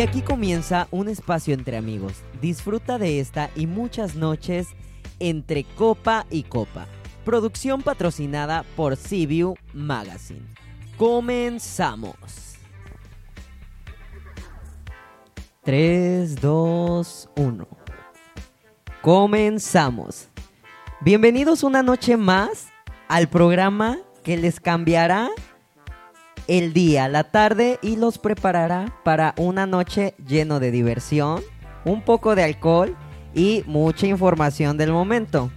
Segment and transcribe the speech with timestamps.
[0.00, 2.22] Y aquí comienza un espacio entre amigos.
[2.40, 4.68] Disfruta de esta y muchas noches
[5.18, 6.86] entre copa y copa.
[7.22, 10.46] Producción patrocinada por CBU Magazine.
[10.96, 12.54] Comenzamos.
[15.64, 17.68] 3, 2, 1.
[19.02, 20.28] Comenzamos.
[21.02, 22.68] Bienvenidos una noche más
[23.06, 25.28] al programa que les cambiará
[26.50, 31.42] el día, la tarde y los preparará para una noche lleno de diversión,
[31.84, 32.96] un poco de alcohol
[33.32, 35.52] y mucha información del momento.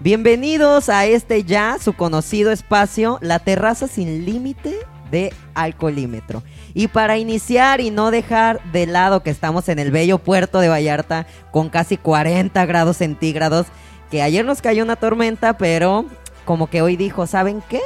[0.00, 4.76] Bienvenidos a este ya, su conocido espacio, la terraza sin límite
[5.10, 6.42] de alcoholímetro.
[6.74, 10.68] Y para iniciar y no dejar de lado que estamos en el bello puerto de
[10.68, 13.66] Vallarta con casi 40 grados centígrados,
[14.10, 16.04] que ayer nos cayó una tormenta, pero
[16.44, 17.80] como que hoy dijo, ¿saben qué?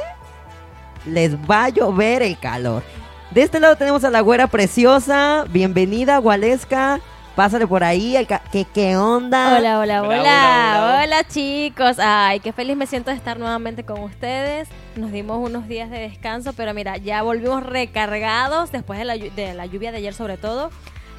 [1.05, 2.83] Les va a llover el calor.
[3.31, 5.45] De este lado tenemos a la güera preciosa.
[5.49, 6.99] Bienvenida, Gualesca.
[7.35, 8.17] Pásale por ahí.
[8.51, 9.57] ¿Qué, ¿Qué onda?
[9.57, 11.97] Hola, hola, hola, hola, chicos.
[11.99, 14.67] Ay, qué feliz me siento de estar nuevamente con ustedes.
[14.95, 19.53] Nos dimos unos días de descanso, pero mira, ya volvimos recargados después de la, de
[19.53, 20.69] la lluvia de ayer sobre todo.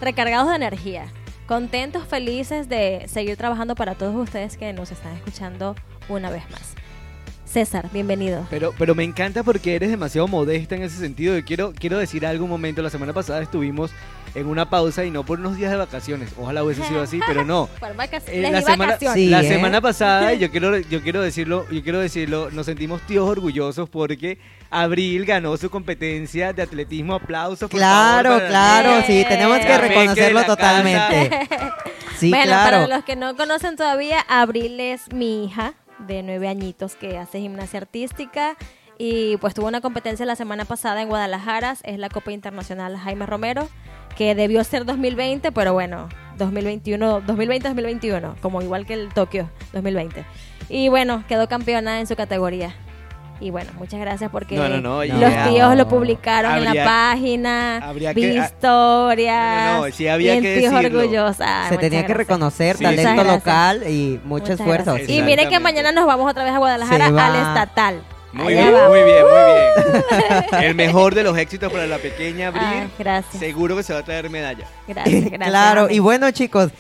[0.00, 1.06] Recargados de energía.
[1.47, 5.75] Contentos, felices de seguir trabajando para todos ustedes que nos están escuchando
[6.09, 6.75] una vez más.
[7.51, 8.47] César, bienvenido.
[8.48, 11.37] Pero, pero me encanta porque eres demasiado modesta en ese sentido.
[11.37, 12.81] Yo quiero, quiero decir algo un momento.
[12.81, 13.91] La semana pasada estuvimos
[14.37, 16.33] en una pausa y no por unos días de vacaciones.
[16.39, 17.69] Ojalá hubiese sido así, pero no.
[18.28, 19.48] eh, la semana, la ¿eh?
[19.48, 24.39] semana pasada, yo quiero, yo quiero decirlo, yo quiero decirlo, nos sentimos tíos orgullosos porque
[24.71, 27.15] Abril ganó su competencia de atletismo.
[27.15, 27.69] Aplausos.
[27.69, 31.48] claro, claro, sí, tenemos que reconocerlo totalmente.
[32.17, 35.75] sí, bueno, para los que no conocen todavía, Abril es mi hija
[36.06, 38.56] de nueve añitos que hace gimnasia artística
[38.98, 43.25] y pues tuvo una competencia la semana pasada en Guadalajara, es la Copa Internacional Jaime
[43.25, 43.67] Romero,
[44.15, 50.27] que debió ser 2020, pero bueno, 2021, 2020-2021, como igual que el Tokio 2020.
[50.69, 52.75] Y bueno, quedó campeona en su categoría.
[53.41, 59.95] Y bueno, muchas gracias porque los tíos lo publicaron en la página, vi historias.
[59.95, 61.69] sí había que orgullosa.
[61.69, 64.99] Se tenía que reconocer talento local y mucho esfuerzo.
[64.99, 68.03] Y miren que mañana nos vamos otra vez a Guadalajara al estatal.
[68.33, 70.62] Muy bien, muy bien, muy bien.
[70.62, 72.62] El mejor de los éxitos para la pequeña Abril.
[72.65, 73.41] Ah, gracias.
[73.41, 74.67] Seguro que se va a traer medalla.
[74.87, 75.49] Gracias, gracias.
[75.49, 76.71] claro, y bueno, chicos,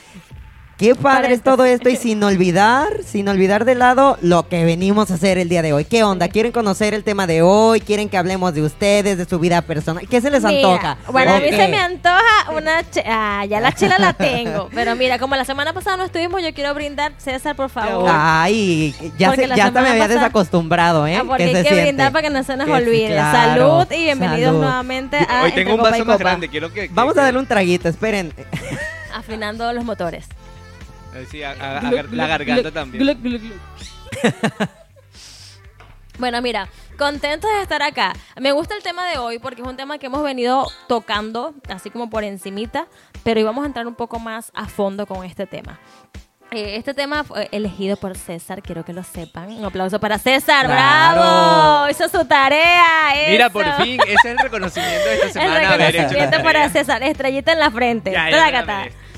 [0.80, 5.10] Qué padre es todo esto y sin olvidar, sin olvidar de lado lo que venimos
[5.10, 5.84] a hacer el día de hoy.
[5.84, 6.28] ¿Qué onda?
[6.28, 7.82] ¿Quieren conocer el tema de hoy?
[7.82, 10.08] ¿Quieren que hablemos de ustedes, de su vida personal?
[10.08, 10.96] ¿Qué se les antoja?
[11.12, 12.82] Bueno, a mí se me antoja una...
[13.04, 14.70] Ah, ya la chela la tengo.
[14.74, 18.08] Pero mira, como la semana pasada no estuvimos, yo quiero brindar, César, por favor.
[18.10, 21.16] Ay, ya, se, ya hasta me había desacostumbrado, ¿eh?
[21.16, 23.18] Ah, porque hay que brindar para que no se nos olvide.
[23.18, 25.42] Salud y bienvenidos nuevamente a...
[25.42, 26.88] Hoy tengo un vaso más grande, quiero que...
[26.90, 28.32] Vamos a darle un traguito, esperen.
[29.14, 30.24] Afinando los motores.
[31.30, 33.04] Sí, la garganta también.
[36.18, 38.12] bueno, mira, contentos de estar acá.
[38.38, 41.90] Me gusta el tema de hoy porque es un tema que hemos venido tocando, así
[41.90, 42.86] como por encimita,
[43.24, 45.80] pero íbamos a entrar un poco más a fondo con este tema.
[46.52, 49.50] Eh, este tema fue elegido por César, quiero que lo sepan.
[49.52, 51.88] Un aplauso para César, bravo.
[51.88, 52.84] Hizo su tarea.
[53.28, 55.74] Mira, por fin, ese es el reconocimiento de esta semana.
[55.74, 58.12] El reconocimiento para César, estrellita en la frente.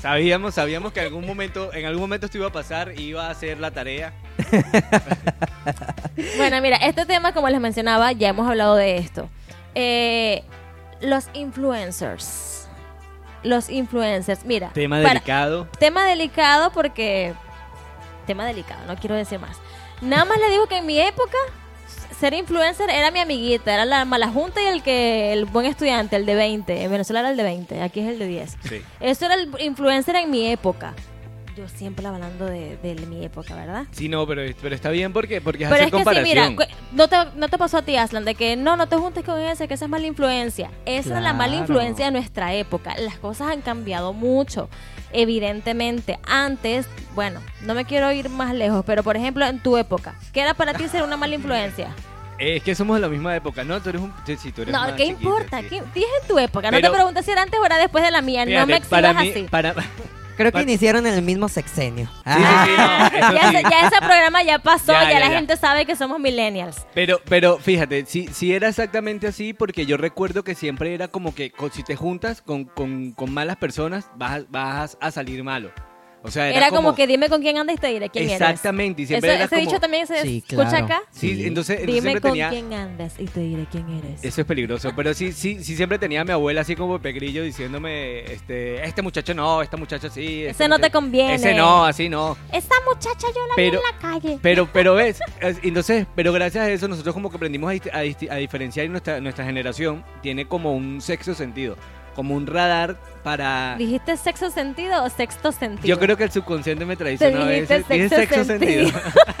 [0.03, 3.29] Sabíamos, sabíamos que algún momento, en algún momento esto iba a pasar y iba a
[3.29, 4.11] hacer la tarea.
[6.35, 9.29] bueno, mira, este tema, como les mencionaba, ya hemos hablado de esto.
[9.75, 10.43] Eh,
[10.99, 12.67] los influencers.
[13.43, 14.71] Los influencers, mira.
[14.73, 15.69] Tema delicado.
[15.79, 17.33] Tema delicado porque...
[18.27, 19.55] Tema delicado, no quiero decir más.
[20.01, 21.37] Nada más le digo que en mi época
[22.23, 26.15] ser influencer era mi amiguita, era la mala junta y el que el buen estudiante,
[26.15, 26.83] el de 20.
[26.83, 28.57] En Venezuela era el de 20, aquí es el de 10.
[29.01, 30.93] Eso era el influencer en mi época.
[31.57, 33.87] Yo siempre hablando de, de, mi época, ¿verdad?
[33.91, 36.49] Sí, no, pero, pero está bien porque, porque es Pero es que sí, mira,
[36.93, 39.41] no te, no te pasó a ti, Aslan, de que no, no te juntes con
[39.41, 40.71] ese, que esa es mala influencia.
[40.85, 42.95] Esa es la mala influencia de nuestra época.
[42.99, 44.69] Las cosas han cambiado mucho
[45.11, 46.19] evidentemente.
[46.25, 50.39] Antes, bueno, no me quiero ir más lejos, pero por ejemplo, en tu época, ¿qué
[50.39, 51.93] era para ti ser una mala influencia?
[52.39, 53.81] Es que somos de la misma época, ¿no?
[53.81, 54.13] Tú eres un.
[54.25, 55.61] Sí, tú eres no, ¿qué importa?
[55.61, 56.71] ¿Qué, en tu época.
[56.71, 58.45] no te preguntes si era antes o era después de la mía.
[58.45, 59.47] no me exijas así.
[59.49, 59.75] Para,
[60.35, 62.09] Creo que iniciaron en el mismo sexenio.
[62.25, 66.87] Sí, sí, sí, ya, ese programa ya pasó, ya, la gente sabe que somos millennials.
[66.93, 71.35] Pero, pero fíjate, sí, sí era exactamente así porque yo recuerdo que siempre era como
[71.35, 75.71] que si te juntas con, con, con malas personas vas, vas a salir malo.
[76.25, 78.39] O sea, era, como, que dime con quién andas y te diré quién eres.
[78.39, 79.01] Exactamente.
[79.01, 81.01] Y siempre ese dicho también se escucha acá.
[81.11, 84.23] Sí, entonces, dime con quién andas y te diré quién eres.
[84.23, 84.93] Eso es peligroso.
[84.95, 89.01] Pero sí, sí, sí siempre tenía a mi abuela así como pegrillo diciéndome, este, este
[89.01, 90.43] muchacho no, esta muchacha sí.
[90.45, 91.35] Este ese no te conviene.
[91.35, 92.37] Ese no, así no.
[92.53, 94.39] Esta muchacha yo la vi en la calle.
[94.41, 95.19] Pero, pero ves,
[95.61, 99.43] entonces, pero gracias a eso nosotros como que aprendimos a, a, diferenciar y nuestra, nuestra
[99.43, 101.75] generación tiene como un sexo sentido
[102.15, 103.75] como un radar para...
[103.77, 105.87] ¿Dijiste sexo sentido o sexto sentido?
[105.87, 107.85] Yo creo que el subconsciente me traiciona a veces.
[107.87, 108.89] Sexo, sexo sentido.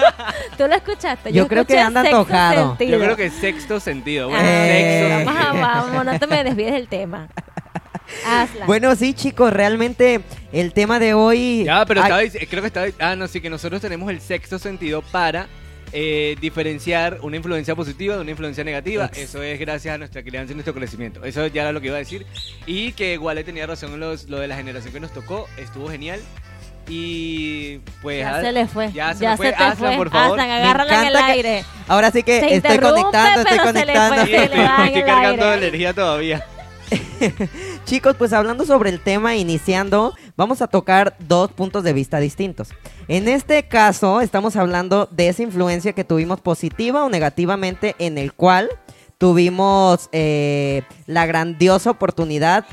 [0.57, 1.31] Tú lo escuchaste.
[1.31, 2.77] Yo, creo que anda tocado.
[2.79, 4.29] Yo creo que es sexto sentido.
[4.29, 7.27] Bueno, sexto Vamos, vamos, no te me desvíes del tema.
[8.25, 8.65] Hazla.
[8.65, 10.21] Bueno, sí, chicos, realmente
[10.51, 11.63] el tema de hoy...
[11.65, 12.87] Ya, pero estaba, creo que estaba...
[12.99, 15.47] Ah, no, sí, que nosotros tenemos el sexto sentido para
[15.93, 19.11] eh, diferenciar una influencia positiva de una influencia negativa.
[19.15, 21.23] Eso es gracias a nuestra crianza y nuestro crecimiento.
[21.23, 22.25] Eso ya era lo que iba a decir.
[22.65, 25.47] Y que Wale tenía razón en lo de la generación que nos tocó.
[25.57, 26.19] Estuvo genial.
[26.89, 28.19] Y pues.
[28.19, 28.91] Ya se le fue.
[28.91, 29.55] Ya se, fue.
[29.55, 29.95] Se fue.
[29.95, 30.39] por favor.
[30.39, 31.65] agárrala en el aire.
[31.87, 34.25] Ahora sí que estoy conectando, estoy conectando.
[34.25, 36.45] me estoy cargando de energía todavía.
[37.85, 42.69] Chicos, pues hablando sobre el tema, iniciando, vamos a tocar dos puntos de vista distintos.
[43.07, 48.33] En este caso, estamos hablando de esa influencia que tuvimos positiva o negativamente, en el
[48.33, 48.69] cual
[49.17, 52.65] tuvimos eh, la grandiosa oportunidad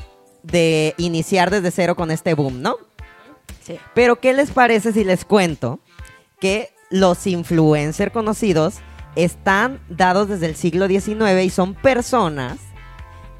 [0.43, 2.77] de iniciar desde cero con este boom, ¿no?
[3.63, 3.77] Sí.
[3.93, 5.79] Pero, ¿qué les parece si les cuento
[6.39, 8.75] que los influencers conocidos
[9.15, 12.57] están dados desde el siglo XIX y son personas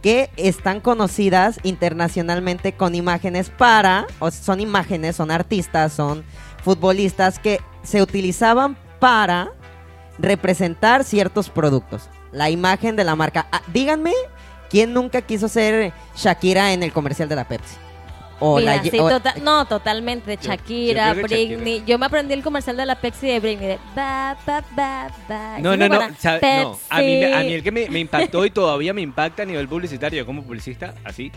[0.02, 6.24] que están conocidas internacionalmente con imágenes para, o son imágenes, son artistas, son
[6.64, 9.52] futbolistas que se utilizaban para
[10.18, 12.10] representar ciertos productos.
[12.32, 13.48] La imagen de la marca.
[13.52, 14.14] Ah, díganme,
[14.70, 17.76] ¿quién nunca quiso ser Shakira en el comercial de la Pepsi?
[19.10, 20.38] Tota-, no, totalmente.
[20.42, 21.84] Shakira, Britney.
[21.86, 23.68] Yo me aprendí el comercial de la Pepsi de Britney.
[23.68, 25.60] De ba, ba, ba, ba.
[25.60, 26.00] No, no, no,
[26.90, 29.68] A mí, a mí el que me, me impactó y todavía me impacta a nivel
[29.68, 31.32] publicitario, como publicista, así,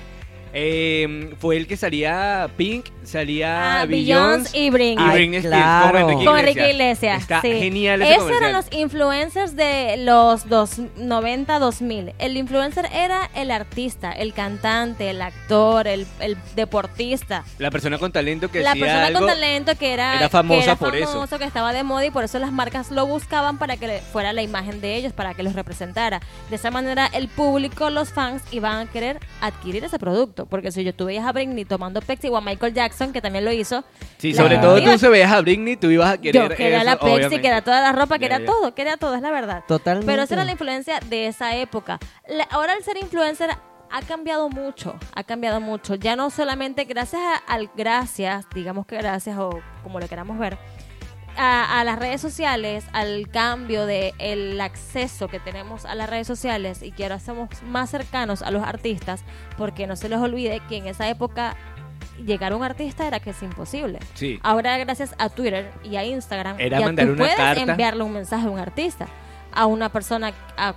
[0.56, 5.04] eh, fue el que salía Pink, salía ah, Beyoncé y Britney.
[5.04, 6.06] Y Britney claro.
[6.24, 7.22] con Enrique Iglesias.
[7.22, 12.14] Está genial ese Esos eran los influencers de los 90-2000.
[12.20, 17.44] El influencer era el artista, el cantante, el actor, el, el deportista.
[17.58, 20.76] La persona con talento que La persona con talento que era, era famosa que era
[20.76, 21.38] por famoso, eso.
[21.40, 24.42] que estaba de moda y por eso las marcas lo buscaban para que fuera la
[24.42, 26.20] imagen de ellos, para que los representara.
[26.48, 30.43] De esa manera el público, los fans iban a querer adquirir ese producto.
[30.46, 33.44] Porque si yo tú veías a Britney tomando Pepsi o a Michael Jackson, que también
[33.44, 33.84] lo hizo.
[34.18, 36.50] Sí, sobre todo tú se veías a Britney, tú ibas a querer.
[36.50, 39.14] Yo quería la Pepsi, que era toda la ropa, que era todo, que era todo,
[39.14, 39.64] es la verdad.
[39.66, 40.10] Totalmente.
[40.10, 41.98] Pero esa era la influencia de esa época.
[42.50, 43.50] ahora el ser influencer
[43.90, 45.94] ha cambiado mucho, ha cambiado mucho.
[45.94, 50.58] Ya no solamente gracias al gracias, digamos que gracias o como lo queramos ver,
[51.36, 56.82] a, las redes sociales, al cambio de el acceso que tenemos a las redes sociales
[56.82, 59.24] y que ahora somos más cercanos a los artistas,
[59.56, 61.56] porque no se les olvide que en esa época
[62.24, 63.98] llegar a un artista era que es imposible.
[64.14, 64.38] Sí.
[64.42, 68.58] Ahora gracias a Twitter y a Instagram ya tú puedes enviarle un mensaje a un
[68.58, 69.08] artista,
[69.52, 70.74] a una persona, a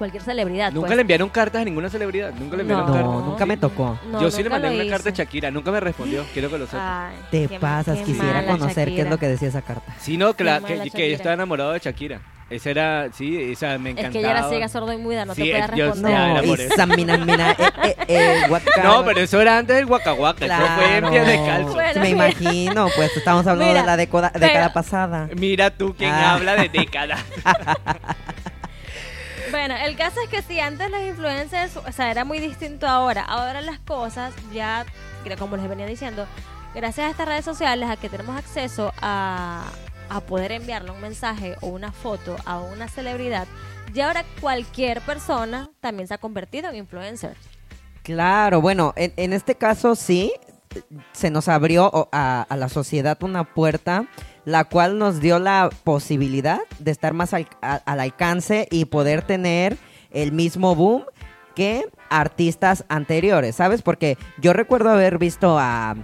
[0.00, 0.72] cualquier celebridad.
[0.72, 0.96] Nunca pues.
[0.96, 2.32] le enviaron cartas a ninguna celebridad.
[2.32, 3.04] Nunca le enviaron cartas.
[3.04, 3.98] No, nunca me tocó.
[4.18, 5.50] Yo sí le mandé una carta a Shakira.
[5.50, 6.24] Nunca me respondió.
[6.32, 7.10] Quiero que lo sepa.
[7.30, 7.98] Te pasas.
[7.98, 9.94] Quisiera conocer qué es lo que decía esa carta.
[10.00, 10.44] Sí, no, que,
[10.94, 12.20] que, yo estaba enamorado de Shakira.
[12.48, 14.08] Esa era, sí, esa me encantaba.
[14.08, 16.44] Es que ella era ciega, sordo y muda, no te podía responder.
[16.44, 18.42] No, esa mina, mina, eh, eh, eh,
[18.82, 22.00] No, pero eso era antes del guacahuaca, eso fue en pie de calzo.
[22.00, 25.28] me imagino, pues estamos hablando de la década, década pasada.
[25.36, 26.34] Mira tú quien ah.
[26.34, 27.18] habla de década.
[29.50, 33.22] Bueno, el caso es que si antes las influencers, o sea, era muy distinto ahora.
[33.22, 34.86] Ahora las cosas ya,
[35.38, 36.26] como les venía diciendo,
[36.74, 39.64] gracias a estas redes sociales, a que tenemos acceso a,
[40.08, 43.48] a poder enviarle un mensaje o una foto a una celebridad,
[43.92, 47.36] ya ahora cualquier persona también se ha convertido en influencer.
[48.04, 50.32] Claro, bueno, en, en este caso sí,
[51.12, 54.06] se nos abrió a, a la sociedad una puerta
[54.50, 57.46] la cual nos dio la posibilidad de estar más al,
[57.86, 59.76] alcance y poder tener
[60.10, 61.04] el mismo boom
[61.54, 63.82] que artistas anteriores, ¿sabes?
[63.82, 65.94] Porque yo recuerdo haber visto a,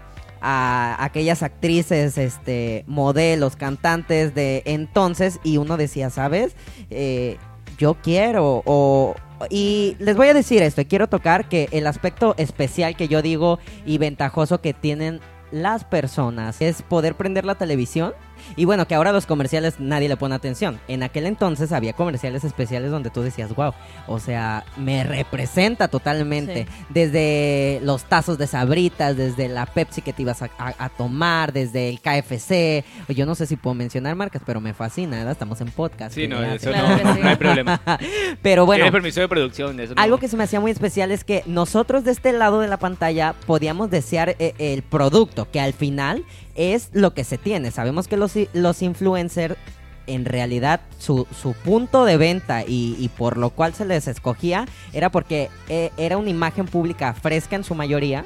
[0.40, 6.54] aquellas actrices, este, modelos, cantantes de entonces y uno decía, ¿sabes?
[6.90, 7.36] Eh,
[7.78, 9.16] yo quiero o...
[9.50, 13.58] Y les voy a decir esto, quiero tocar que el aspecto especial que yo digo
[13.84, 18.14] y ventajoso que tienen las personas es poder prender la televisión
[18.54, 20.78] Y bueno, que ahora los comerciales nadie le pone atención.
[20.88, 23.72] En aquel entonces había comerciales especiales donde tú decías, wow,
[24.06, 26.66] o sea, me representa totalmente.
[26.68, 26.84] Sí.
[26.90, 31.52] Desde los tazos de sabritas, desde la Pepsi que te ibas a, a- a tomar,
[31.52, 32.84] desde el KFC.
[33.08, 35.32] Yo no sé si puedo mencionar marcas, pero me fascina, ¿verdad?
[35.32, 36.14] Estamos en podcast.
[36.14, 37.20] Sí, no, eso Claro no, sí.
[37.22, 37.80] no hay problema.
[38.42, 38.84] Pero bueno.
[38.84, 39.94] Tienes permiso de producción eso.
[39.94, 40.02] no.
[40.02, 42.76] Algo que se me hacía muy especial es que nosotros de este lado de la
[42.78, 46.24] pantalla podíamos desear eh, el producto, que al final
[46.56, 47.70] es lo que se tiene.
[47.70, 49.56] Sabemos que los, los influencers,
[50.06, 54.66] en realidad, su, su punto de venta y, y por lo cual se les escogía
[54.92, 58.24] era porque eh, era una imagen pública fresca en su mayoría.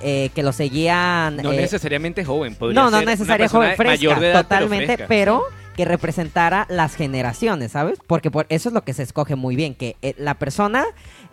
[0.00, 3.92] eh, que lo seguían No eh, necesariamente joven, podría no, no ser necesariamente joven, fresca,
[3.92, 5.06] mayor de edad, pero totalmente, fresca.
[5.08, 5.42] pero
[5.74, 7.98] que representara las generaciones, ¿sabes?
[8.06, 10.84] Porque por eso es lo que se escoge muy bien, que eh, la persona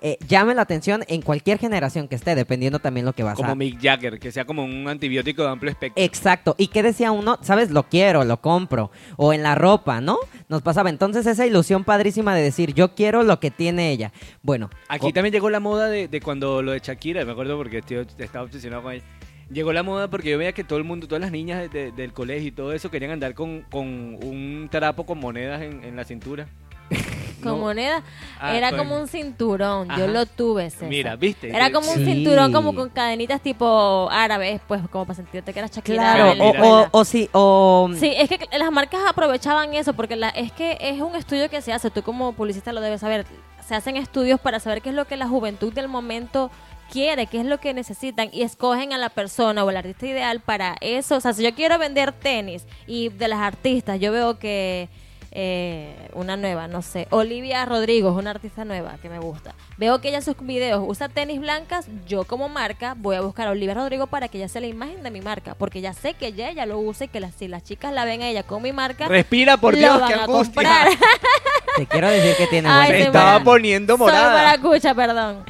[0.01, 3.51] eh, llame la atención en cualquier generación que esté, dependiendo también lo que vas Como
[3.51, 3.55] a...
[3.55, 6.03] Mick Jagger, que sea como un antibiótico de amplio espectro.
[6.03, 6.55] Exacto.
[6.57, 7.37] ¿Y qué decía uno?
[7.41, 7.71] ¿Sabes?
[7.71, 8.91] Lo quiero, lo compro.
[9.17, 10.17] O en la ropa, ¿no?
[10.49, 14.11] Nos pasaba entonces esa ilusión padrísima de decir, yo quiero lo que tiene ella.
[14.41, 17.81] Bueno, Aquí también llegó la moda de, de cuando lo de Shakira, me acuerdo porque
[17.81, 19.03] tío, estaba obsesionado con ella.
[19.51, 21.91] Llegó la moda porque yo veía que todo el mundo, todas las niñas de- de-
[21.91, 25.95] del colegio y todo eso querían andar con, con un trapo con monedas en, en
[25.95, 26.47] la cintura.
[27.41, 27.57] Con No.
[27.57, 28.03] moneda.
[28.39, 29.87] Ah, era con- como un cinturón.
[29.97, 30.89] Yo lo tuve, César.
[30.89, 31.49] Mira, ¿viste?
[31.49, 35.67] Era como un cinturón como con cadenitas tipo árabes, pues como para sentirte que era
[35.67, 35.95] Shakira.
[36.03, 36.89] claro, o, escuela.
[36.91, 37.89] o, o sí, o...
[37.99, 41.61] Sí, es que las marcas aprovechaban eso porque la, es que es un estudio que
[41.63, 43.25] se hace, tú como publicista lo debes saber,
[43.67, 46.51] se hacen estudios para saber qué es lo que la juventud del momento
[46.91, 50.41] quiere, qué es lo que necesitan y escogen a la persona o el artista ideal
[50.41, 51.15] para eso.
[51.15, 54.89] O sea, si yo quiero vender tenis y de las artistas yo veo que
[55.33, 59.55] eh, una nueva, no sé, Olivia Rodrigo es una artista nueva que me gusta.
[59.77, 63.47] Veo que ella en sus videos usa tenis blancas, yo como marca voy a buscar
[63.47, 66.13] a Olivia Rodrigo para que ella sea la imagen de mi marca, porque ya sé
[66.15, 68.43] que ya ella lo usa y que las, si las chicas la ven a ella
[68.43, 70.53] con mi marca, Respira, por lo Dios, van qué a angustia.
[70.53, 70.87] comprar.
[71.77, 74.33] Te quiero decir que tiene Ay, estaba poniendo morada.
[74.33, 75.45] maracucha, perdón.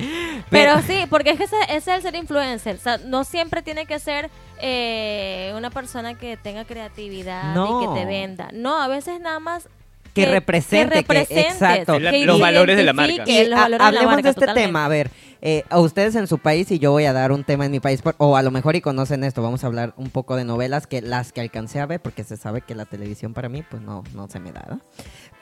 [0.52, 2.76] Pero sí, porque es que ese, ese es el ser influencer.
[2.76, 4.30] O sea, no siempre tiene que ser
[4.62, 8.50] eh, una persona que tenga creatividad y que te venda.
[8.54, 9.68] No, a veces nada más
[10.14, 12.00] Que represente, que- representes, exacto.
[12.00, 13.18] La- que los valores de la marca.
[13.18, 14.68] los de la hablemos marca, de este totalmente.
[14.68, 15.10] tema, a ver,
[15.44, 17.80] eh, a ustedes en su país y yo voy a dar un tema en mi
[17.80, 20.44] país, por- o a lo mejor y conocen esto, vamos a hablar un poco de
[20.46, 23.64] novelas que las que alcancé a ver, porque se sabe que la televisión para mí
[23.68, 24.80] pues no, no se me da,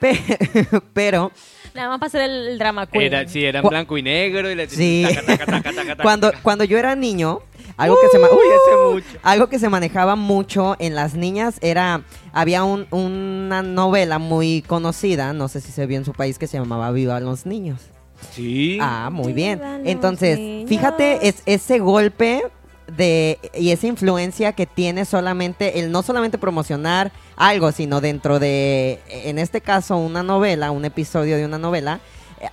[0.94, 1.30] Pero
[1.74, 3.04] Nada más para hacer el, el drama queen.
[3.12, 4.50] Era, sí, era en Cu- blanco y negro.
[4.50, 5.04] Y Sí.
[5.06, 7.40] taca, taca, taca, taca, taca, cuando, cuando yo era niño,
[7.80, 9.18] algo que se ma- Uy, hace mucho.
[9.22, 15.32] algo que se manejaba mucho en las niñas era había un- una novela muy conocida,
[15.32, 17.80] no sé si se vio en su país que se llamaba Viva los niños.
[18.32, 18.78] Sí.
[18.80, 19.58] Ah, muy bien.
[19.60, 20.68] Los Entonces, niños.
[20.68, 22.42] fíjate es, ese golpe
[22.96, 28.98] de y esa influencia que tiene solamente el no solamente promocionar algo, sino dentro de
[29.08, 32.00] en este caso una novela, un episodio de una novela.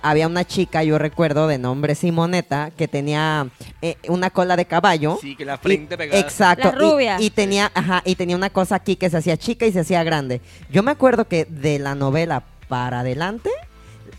[0.02, 3.48] Había una chica, yo recuerdo, de nombre Simoneta, que tenía
[3.80, 5.18] eh, una cola de caballo.
[5.20, 6.20] Sí, que la Y- frente pegada.
[6.20, 6.70] Exacto.
[6.72, 7.16] La rubia.
[7.20, 9.80] Y, y tenía, ajá, y tenía una cosa aquí que se hacía chica y se
[9.80, 10.40] hacía grande.
[10.70, 13.50] Yo me acuerdo que de la novela para adelante,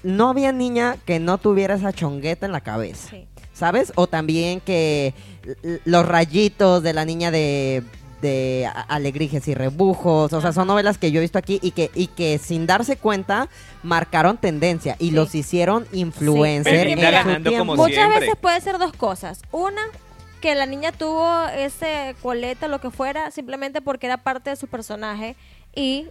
[0.02, 3.10] no había niña que no tuviera esa chongueta en la cabeza.
[3.12, 3.28] Sí.
[3.54, 3.92] ¿Sabes?
[3.96, 5.14] O también que
[5.84, 7.84] los rayitos de la niña de
[8.22, 11.90] de alegrijes y rebujos, o sea, son novelas que yo he visto aquí y que
[11.96, 13.48] y que sin darse cuenta
[13.84, 15.12] marcaron tendencia y Sí.
[15.12, 17.68] los hicieron influencer Belinda en su ganando tiempo.
[17.72, 18.20] como Muchas siempre.
[18.22, 19.42] veces puede ser dos cosas.
[19.52, 19.82] Una,
[20.42, 24.68] que la niña tuvo ese coleta, lo que fuera, simplemente porque era parte de su
[24.68, 25.36] personaje.
[25.76, 26.08] Y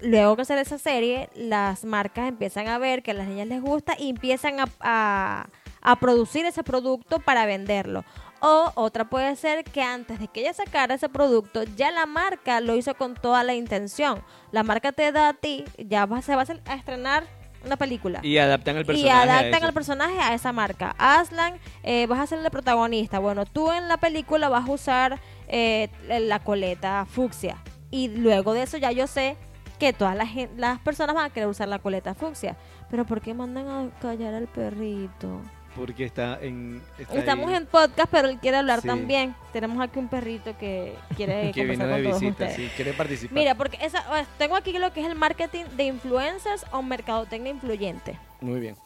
[0.00, 3.60] luego que sale esa serie, las marcas empiezan a ver que a las niñas les
[3.62, 5.46] gusta y empiezan a, a-
[5.80, 8.04] a producir ese producto para venderlo.
[8.40, 12.60] O otra puede ser que antes de que ella sacara ese producto, ya la marca
[12.60, 14.22] lo hizo con toda la intención.
[14.52, 17.24] La marca te da a ti, ya va, se va a estrenar
[17.64, 19.30] una película Y adaptan el personaje.
[19.30, 20.94] adaptan al personaje a esa marca.
[20.98, 23.18] Aslan, eh, vas a ser el protagonista.
[23.18, 27.56] Bueno, tú en la película vas a usar eh, la coleta fucsia.
[27.90, 29.36] Y luego de eso ya yo sé
[29.78, 32.56] que todas las, las personas van a querer usar la coleta fucsia.
[32.90, 35.40] Pero ¿por qué mandan a callar al perrito?
[35.78, 36.82] Porque está en.
[36.98, 38.88] está Estamos ahí, en podcast, pero él quiere hablar Sí.
[38.88, 39.34] también.
[39.52, 43.34] Tenemos aquí un perrito que quiere Que vino de visita, sí, quiere participar.
[43.34, 44.04] Mira, porque esa,
[44.38, 48.18] tengo aquí lo que es el marketing de influencers o mercadotecnia influyente.
[48.40, 48.76] Muy bien.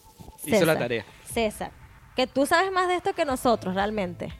[0.44, 1.04] Hizo la tarea.
[1.24, 1.70] César,
[2.14, 4.32] que tú sabes más de esto que nosotros realmente.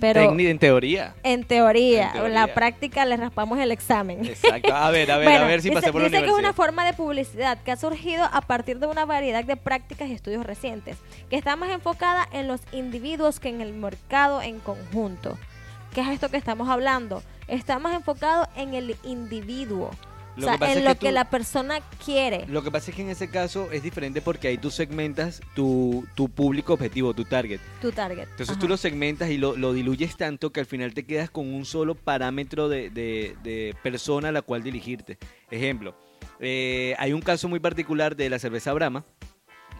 [0.00, 1.14] Pero en teoría.
[1.22, 2.26] en teoría, En teoría.
[2.26, 4.24] en la práctica le raspamos el examen.
[4.24, 4.74] Exacto.
[4.74, 6.36] A ver, a ver, Bueno, a ver si dice, pasé por la dice que es
[6.36, 10.12] una forma de publicidad que ha surgido a partir de una variedad de prácticas y
[10.12, 10.96] estudios recientes,
[11.30, 15.38] que está más enfocada en los individuos que en el mercado en conjunto.
[15.94, 17.22] ¿Qué es esto que estamos hablando?
[17.46, 19.90] está más enfocado en el individuo.
[20.36, 22.46] O sea, en lo que, la persona quiere.
[22.48, 26.06] Lo que pasa es que en ese caso es diferente porque ahí tú segmentas tu,
[26.14, 27.60] tu público objetivo, tu target.
[27.80, 28.28] Tu target.
[28.30, 31.52] Entonces tú lo segmentas y lo, lo, diluyes tanto que al final te quedas con
[31.52, 35.18] un solo parámetro de, de, persona a la cual dirigirte.
[35.50, 35.94] Ejemplo,
[36.40, 39.04] eh, hay un caso muy particular de la cerveza Brahma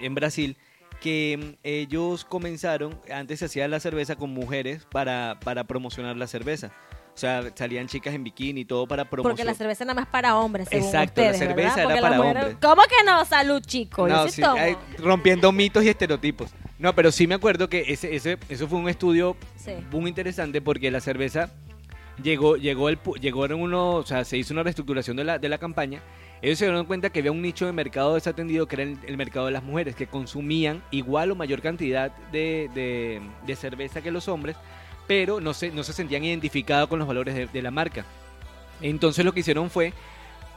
[0.00, 0.56] en Brasil
[1.00, 6.26] que mm, ellos comenzaron, antes se hacía la cerveza con mujeres para, para promocionar la
[6.26, 6.72] cerveza.
[7.14, 9.36] O sea, salían chicas en bikini y todo para promocionar.
[9.36, 12.56] Porque la cerveza nada más para hombres, según Exacto, la cerveza era para hombres.
[12.60, 13.24] ¿Cómo que no?
[13.24, 14.08] Salud, chicos.
[14.10, 14.42] No, sí,
[14.98, 16.50] rompiendo mitos y estereotipos.
[16.78, 19.36] No, pero sí me acuerdo que ese, ese, eso fue un estudio
[19.92, 21.50] muy interesante porque la cerveza
[22.22, 25.48] llegó, llegó, el, llegó en uno, o sea, se hizo una reestructuración de la, de
[25.48, 26.02] la campaña
[26.44, 29.46] ellos se dieron cuenta que había un nicho de mercado desatendido que era el, mercado
[29.46, 33.22] de las mujeres, que consumían igual o mayor cantidad de,
[33.56, 34.54] cerveza que los hombres,
[35.06, 38.04] pero no se, no se sentían identificados con los valores de, la marca.
[38.80, 39.92] Entonces lo que hicieron fue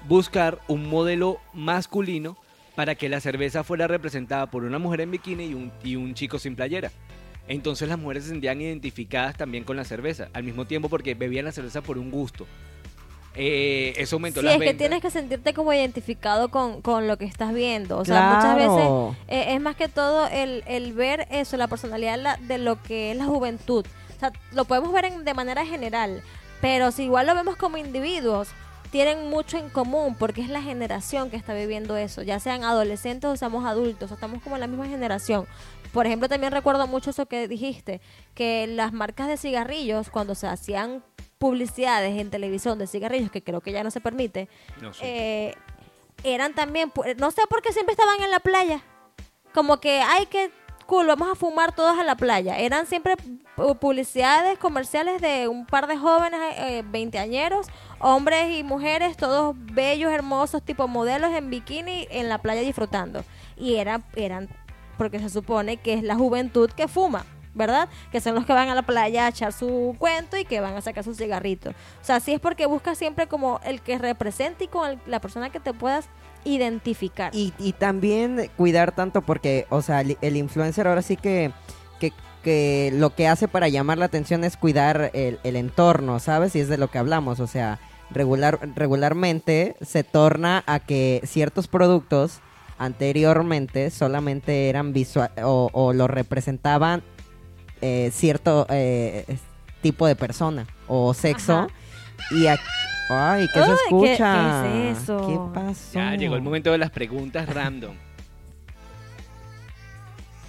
[0.08, 2.38] buscar un modelo masculino
[2.76, 6.14] para que la cerveza fuera representada por una mujer en bikini y un, y un
[6.14, 6.92] chico sin playera.
[7.48, 11.46] Entonces las mujeres se sentían identificadas también con la cerveza, al mismo tiempo porque bebían
[11.46, 12.46] la cerveza por un gusto
[13.40, 17.54] eh, eso aumentó sí, es que tienes que sentirte como identificado con, lo que estás
[17.54, 18.00] viendo.
[18.00, 22.40] O sea, muchas veces eh, es más que todo el, el ver eso, la personalidad
[22.40, 23.86] de lo que es la juventud.
[24.18, 26.24] O sea, lo podemos ver de manera general,
[26.60, 28.50] pero si igual lo vemos como individuos,
[28.92, 33.30] tienen mucho en común porque es la generación que está viviendo eso, ya sean adolescentes
[33.30, 35.46] o seamos adultos, estamos como en la misma generación.
[35.94, 38.02] Por ejemplo, también recuerdo mucho eso que dijiste,
[38.34, 41.04] que las marcas de cigarrillos, cuando se hacían
[41.38, 44.50] publicidades en televisión de cigarrillos, que creo que ya no se permite,
[45.02, 45.54] eh,
[46.24, 48.82] eran también, no sé por qué siempre estaban en la playa.
[49.54, 50.52] Como que, ay, que
[50.88, 52.58] cool, vamos a fumar todos a la playa.
[52.58, 53.16] Eran siempre
[53.80, 57.68] publicidades comerciales de un par de jóvenes eh, veinteañeros,
[58.00, 63.24] hombres y mujeres, todos bellos, hermosos, tipo modelos en bikini en la playa disfrutando.
[63.56, 64.50] Y eran, eran
[64.98, 67.26] porque se supone que es la juventud que fuma.
[67.54, 67.90] ¿verdad?
[68.12, 70.76] Que son los que van a la playa a echar su cuento y que van
[70.76, 71.74] a sacar sus cigarritos.
[71.74, 75.50] O sea, sí es porque buscas siempre como el que represente y con la persona
[75.50, 76.08] que te puedas
[76.48, 77.34] identificar.
[77.36, 81.52] Y, y también cuidar tanto porque, o sea, el, influencer ahora sí que,
[82.00, 82.14] que,
[82.44, 86.56] que, lo que hace para llamar la atención es cuidar el, el entorno, ¿sabes?
[86.56, 91.68] Y es de lo que hablamos, o sea, regular, regularmente se torna a que ciertos
[91.68, 92.40] productos
[92.78, 97.04] anteriormente solamente eran visual o, o lo representaban
[97.82, 99.38] eh, cierto eh,
[99.82, 101.68] tipo de persona o sexo.
[102.32, 102.48] Y
[103.10, 104.64] Ay, ¿qué se escucha?
[104.64, 105.28] ¿qué, es eso?
[105.28, 105.94] ¿Qué pasó?
[105.94, 107.96] Ya llegó el momento de las preguntas random.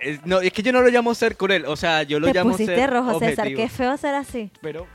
[0.00, 2.34] Es- no, es que yo no lo llamo ser cruel, o sea, yo lo Te
[2.34, 3.46] llamo pusiste ser rojo, César.
[3.46, 3.56] objetivo.
[3.62, 4.50] Qué feo ser así.
[4.60, 4.86] Pero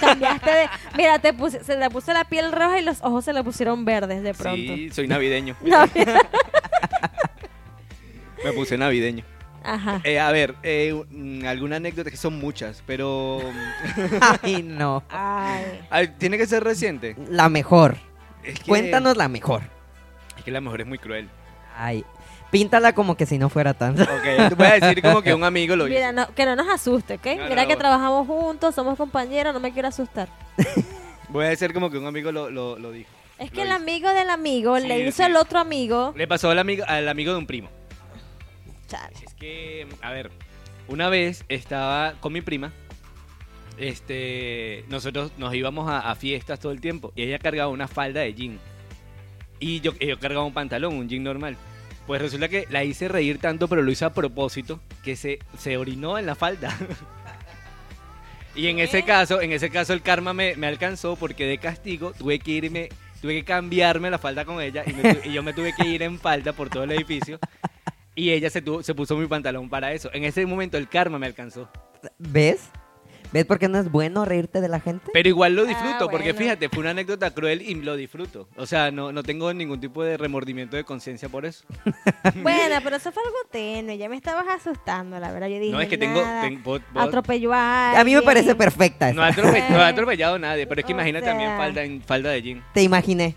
[0.00, 0.68] Cambiaste de.
[0.96, 3.84] Mira, te puse, se le puso la piel roja y los ojos se le pusieron
[3.84, 4.56] verdes de pronto.
[4.56, 5.56] sí, soy navideño.
[8.44, 9.24] Me puse navideño.
[9.66, 10.00] Ajá.
[10.04, 15.02] Eh, a ver, eh, mm, alguna anécdota que son muchas, pero mm, Ay, no.
[15.10, 16.08] Ay.
[16.18, 17.16] tiene que ser reciente.
[17.28, 17.96] La mejor.
[18.44, 19.62] Es que, Cuéntanos la mejor.
[20.38, 21.28] Es que la mejor es muy cruel.
[21.76, 22.04] Ay,
[22.50, 24.02] píntala como que si no fuera tanto.
[24.02, 25.94] Ok, voy a decir como que un amigo lo hizo.
[25.94, 27.26] Mira, no- que no nos asuste, ¿ok?
[27.38, 30.28] No, Mira no, que trabajamos juntos, somos compañeros, no me quiero asustar.
[31.28, 33.10] Voy a decir como que un amigo lo, lo, lo dijo.
[33.38, 33.76] Es que Lo el hizo.
[33.76, 35.22] amigo del amigo Sí, le hizo sí.
[35.24, 36.14] al otro amigo.
[36.16, 37.68] Le pasó al amigo, al amigo de un primo.
[38.86, 39.14] Chale.
[39.24, 40.30] Es que, a ver,
[40.88, 42.72] una vez estaba con mi prima.
[43.78, 48.20] Este, nosotros nos íbamos a, a fiestas todo el tiempo y ella cargaba una falda
[48.20, 48.58] de jean.
[49.58, 51.56] Y yo, yo cargaba un pantalón, un jean normal.
[52.06, 55.76] Pues resulta que la hice reír tanto, pero lo hice a propósito, que se, se
[55.76, 56.76] orinó en la falda.
[58.54, 62.12] y en ese caso, en ese caso el karma me, me alcanzó porque de castigo
[62.12, 65.52] tuve que irme, tuve que cambiarme la falda con ella y, me y yo me
[65.52, 67.40] tuve que ir en falda por todo el edificio.
[68.16, 70.10] Y ella se, tuvo- se puso mi pantalón para eso.
[70.12, 71.68] En ese momento el karma me alcanzó.
[72.18, 72.70] ¿Ves?
[73.32, 75.10] ¿Ves por qué no es bueno reírte de la gente?
[75.12, 76.38] Pero igual lo Ah, disfruto, porque bueno.
[76.38, 78.48] fíjate, fue una anécdota cruel y lo disfruto.
[78.56, 81.64] O sea, no, no tengo ningún tipo de remordimiento de conciencia por eso.
[82.42, 83.98] Bueno, pero eso fue algo tenue.
[83.98, 85.48] Ya me estabas asustando, la verdad.
[85.48, 86.22] Yo dije, No, es que tengo...
[86.40, 86.62] ten-
[86.94, 88.00] atropelló a alguien.
[88.00, 89.42] A mí me parece perfecta no, ha esa.
[89.42, 92.30] atrope- no ha atropellado a nadie, pero es que O imagínate también falda, en, falda
[92.30, 92.64] de jean.
[92.72, 93.34] Te imaginé.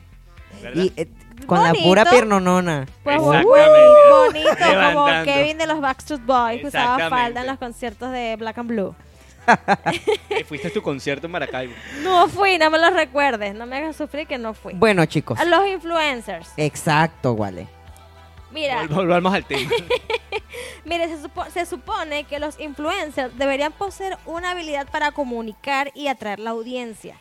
[0.62, 0.82] ¿verdad?
[0.84, 1.08] Y eh,
[1.46, 2.86] con la pura piernonona.
[3.04, 4.10] Pues Exactamente.
[4.10, 5.24] bonito, bonito como.
[5.26, 8.96] Kevin de los Backstreet Boys que usaba falda en los conciertos de Black and Blue.
[10.30, 11.74] Eh, fuiste a tu concierto en Maracaibo.
[12.04, 13.56] No fui, no me lo recuerdes.
[13.56, 14.74] No me hagas sufrir que no fui.
[14.76, 15.40] Bueno, chicos.
[15.40, 16.50] A los influencers.
[16.56, 17.68] Exacto, Wale.
[18.52, 19.70] Mira, Vol- Volvamos al tema.
[20.86, 26.08] mire, se, supo- se supone que los influencers deberían poseer una habilidad para comunicar y
[26.08, 27.16] atraer la audiencia.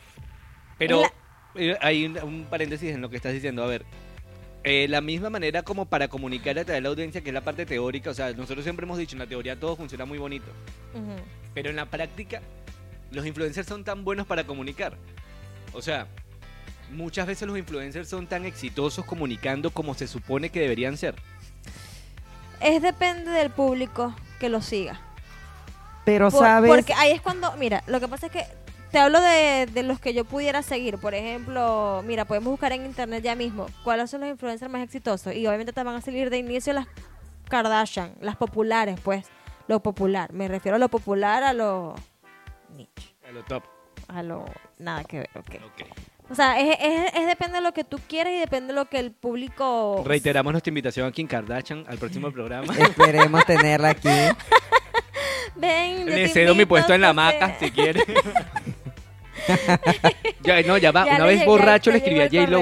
[0.77, 1.13] Pero La-
[1.55, 3.63] eh, hay un, un paréntesis en lo que estás diciendo.
[3.63, 3.85] A ver,
[4.63, 7.41] eh, la misma manera como para comunicar y atraer a la audiencia, que es la
[7.41, 8.09] parte teórica.
[8.09, 10.47] O sea, nosotros siempre hemos dicho, en la teoría todo funciona muy bonito.
[11.53, 12.41] Pero en la práctica,
[13.11, 14.97] los influencers son tan buenos para comunicar.
[15.73, 16.07] O sea,
[16.91, 21.15] muchas veces los influencers son tan exitosos comunicando como se supone que deberían ser.
[22.61, 24.99] Es depende del público que lo siga.
[26.05, 28.43] Pero Por- sabes, Porque ahí es cuando, mira, lo que pasa es que
[28.91, 30.97] te hablo de, de los que yo pudiera seguir.
[30.97, 35.33] Por ejemplo, mira, podemos buscar en internet ya mismo cuáles son los influencers más exitosos.
[35.35, 36.87] Y obviamente te van a salir de inicio las
[37.49, 39.25] Kardashian, las populares, pues.
[39.67, 40.33] Lo popular.
[40.33, 41.93] Me refiero a lo popular, a lo
[42.75, 43.15] niche.
[43.27, 43.63] A lo top.
[44.07, 44.45] A lo
[44.79, 45.55] nada que ver, ok.
[46.31, 48.85] O sea, es, es, es depende de lo que tú quieres y depende de lo
[48.85, 50.03] que el público...
[50.05, 52.73] Reiteramos nuestra invitación a Kim Kardashian al próximo programa.
[52.77, 54.09] esperemos tenerla aquí.
[55.55, 58.03] Ven, Le cedo mi puesto en la a hamaca hacer- si quiere.
[60.41, 61.05] ya, no, ya va.
[61.05, 62.59] Ya Una le vez llegué- borracho le escribí a J-Lo.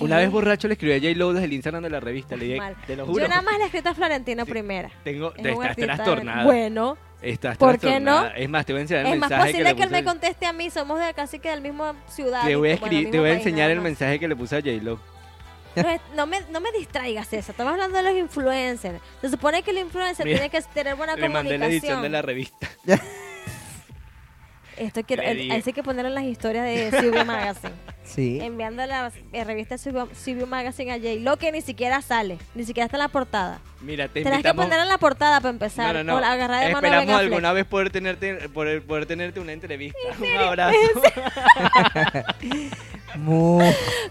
[0.00, 2.34] Una vez borracho le escribí a J-Lo desde el Instagram de la revista.
[2.36, 2.76] Le dije, Mal.
[2.86, 3.22] te lo juro.
[3.22, 4.90] Yo nada más le he escrito a Florentino primera.
[5.04, 6.44] Tengo, Es te estás trastornada.
[6.44, 8.26] Bueno, Estás ¿por qué no?
[8.34, 9.98] Es más, te voy a enseñar el es más mensaje posible que, que, él le
[9.98, 10.70] me conteste a mí.
[10.70, 12.44] Somos de casi que del mismo ciudad.
[12.44, 13.84] Te voy a, bueno, escribir, te mismo voy a país, enseñar el más.
[13.84, 14.98] mensaje que le puse a J-Lo.
[15.76, 17.52] No, es- no me, no me distraigas eso.
[17.52, 19.00] Estamos hablando de los influencers.
[19.20, 22.02] Se supone que el influencer Mira, tiene que tener buena Le mandé la edición comunicación.
[22.02, 22.68] de la revista.
[24.76, 27.72] Esto quiero, Le eh, hay que ponerlo en las historias de Subiu Magazine.
[28.04, 28.40] Sí.
[28.42, 31.20] Enviando la eh, revista Subiu Magazine a Jay.
[31.20, 32.36] Lo que ni siquiera sale.
[32.54, 33.60] Ni siquiera está en la portada.
[33.80, 35.94] Mira, te Tienes que ponerla en la portada para empezar.
[35.94, 36.12] No, no.
[36.14, 39.98] Con la mano Esperamos alguna vez poder tenerte, poder, poder tenerte una entrevista.
[40.18, 40.76] Un abrazo.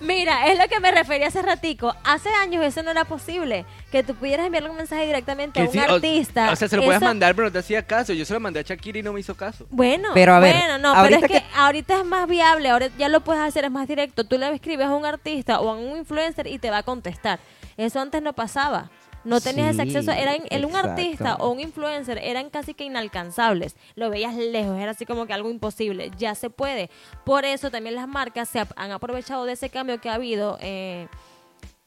[0.01, 1.95] Mira, es lo que me refería hace ratico.
[2.03, 3.65] Hace años eso no era posible.
[3.91, 6.51] Que tú pudieras enviarle un mensaje directamente a un sí, o- artista.
[6.51, 8.13] O, sea, se lo puedes Eso- mandar, pero no te hacía caso.
[8.13, 9.65] Yo se lo mandé a Shakira y no me hizo caso.
[9.69, 12.69] Bueno, Pero a ver, bueno, no, pero ahorita es que, que- ahorita es más viable,
[12.69, 14.23] ahora ya lo puedes hacer, es más directo.
[14.23, 17.39] Tú le escribes a un artista o a un influencer y te va a contestar.
[17.77, 18.89] Eso antes no pasaba.
[19.23, 20.11] No tenías ese acceso.
[20.11, 23.75] Eran, el, un artista o un influencer eran casi que inalcanzables.
[23.95, 26.11] Lo veías lejos, era así como que algo imposible.
[26.17, 26.89] Ya se puede.
[27.23, 31.07] Por eso también las marcas se han aprovechado de ese cambio que ha habido eh,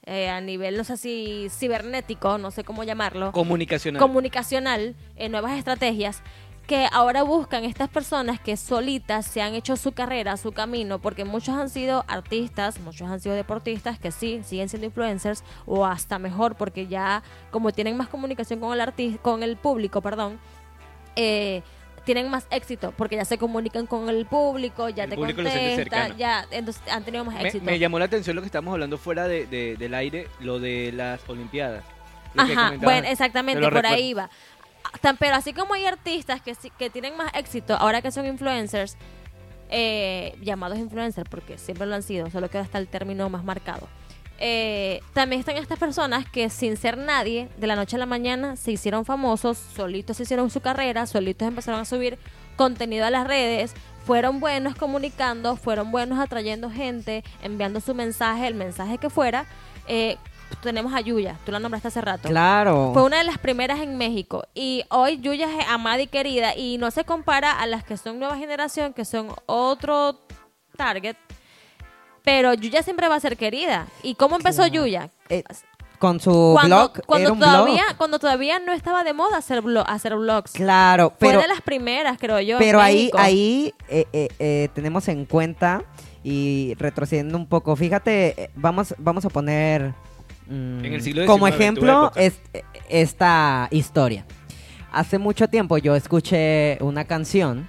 [0.07, 3.99] eh, a nivel, no sé si cibernético, no sé cómo llamarlo Comunicacional.
[4.03, 6.23] comunicacional, en nuevas estrategias,
[6.67, 11.25] que ahora buscan estas personas que solitas se han hecho su carrera, su camino, porque
[11.25, 16.19] muchos han sido artistas, muchos han sido deportistas, que sí, siguen siendo influencers, o hasta
[16.19, 20.39] mejor, porque ya como tienen más comunicación con el con el público, perdón,
[21.17, 21.63] eh,
[22.05, 26.15] tienen más éxito, porque ya se comunican con el público, ya El te público contesta,
[26.17, 27.65] ya, entonces han tenido más éxito.
[27.65, 30.93] me llamó la atención lo que estamos hablando fuera de, de- del aire, lo de
[30.93, 31.83] las Olimpiadas.
[32.37, 33.95] Ajá, bueno, Te exactamente, por recuerdo.
[33.97, 34.29] ahí va.
[35.19, 38.97] Pero así como hay artistas que, que tienen más éxito ahora que son influencers,
[39.71, 43.45] eh, llamados influencers, porque siempre lo han sido, solo que ahora está el término más
[43.45, 43.89] marcado.
[44.39, 48.57] Eh, también están estas personas que sin ser nadie, de la noche a la mañana
[48.57, 52.19] se hicieron famosos, solitos hicieron su carrera, solitos empezaron a subir
[52.57, 58.55] contenido a las redes, fueron buenos comunicando, fueron buenos atrayendo gente, enviando su mensaje, el
[58.55, 59.47] mensaje que fuera.
[59.87, 60.19] Eh,
[60.63, 62.29] tenemos a Yuya, tú la nombraste hace rato.
[62.29, 62.91] Claro.
[62.95, 64.45] Fue una de las primeras en México.
[64.55, 66.57] Y hoy Yuya es amada y querida.
[66.57, 70.21] Y no se compara a las que son nueva generación, que son otro
[70.77, 71.17] target.
[72.23, 73.87] Pero Yuya siempre va a ser querida.
[74.03, 75.11] ¿Y cómo empezó Yuya?
[75.29, 75.45] Eh,
[75.99, 77.97] con su Cuando, blog, cuando era un todavía, blog.
[77.97, 80.53] cuando todavía no estaba de moda hacer, blo- hacer vlogs.
[80.53, 82.57] Claro, Fue pero de las primeras, creo yo.
[82.57, 83.19] en Pero ahí, México.
[83.19, 84.07] ahí eh,
[84.39, 85.83] eh, tenemos en cuenta
[86.23, 89.95] y retrocediendo un poco, fíjate, vamos, vamos a poner
[90.47, 92.41] mm, En el siglo como XIX, tu ejemplo es-
[92.89, 94.25] esta historia.
[94.93, 97.69] Hace mucho tiempo yo escuché una canción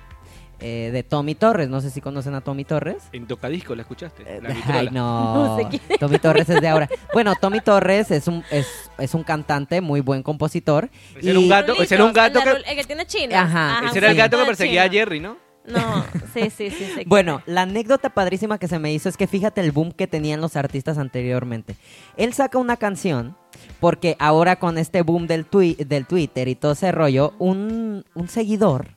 [0.62, 3.04] eh, de Tommy Torres, no sé si conocen a Tommy Torres.
[3.12, 4.24] En Tocadisco, ¿la escuchaste?
[4.26, 5.34] Eh, La Ay, no.
[5.36, 6.88] No sé quién Tommy Torres es de ahora.
[7.14, 10.90] Bueno, Tommy Torres es un, es, es un cantante, muy buen compositor.
[11.18, 13.36] Ese era un y- gato, ese era un gato que- el que tiene chino.
[13.36, 15.38] Ajá, Ese era el gato que perseguía a Jerry, ¿no?
[15.68, 16.86] No, sí, sí, sí.
[16.96, 17.04] sí.
[17.06, 20.42] Bueno, la anécdota padrísima que se me hizo es que fíjate el boom que tenían
[20.42, 21.76] los artistas anteriormente.
[22.18, 23.36] Él saca una canción
[23.80, 25.48] porque ahora con este boom del,
[25.88, 28.90] del Twitter y todo ese rollo, un, un seguidor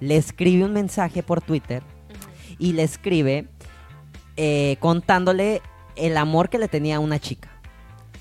[0.00, 1.82] le escribe un mensaje por Twitter
[2.58, 3.48] y le escribe
[4.36, 5.60] eh, contándole
[5.96, 7.50] el amor que le tenía a una chica.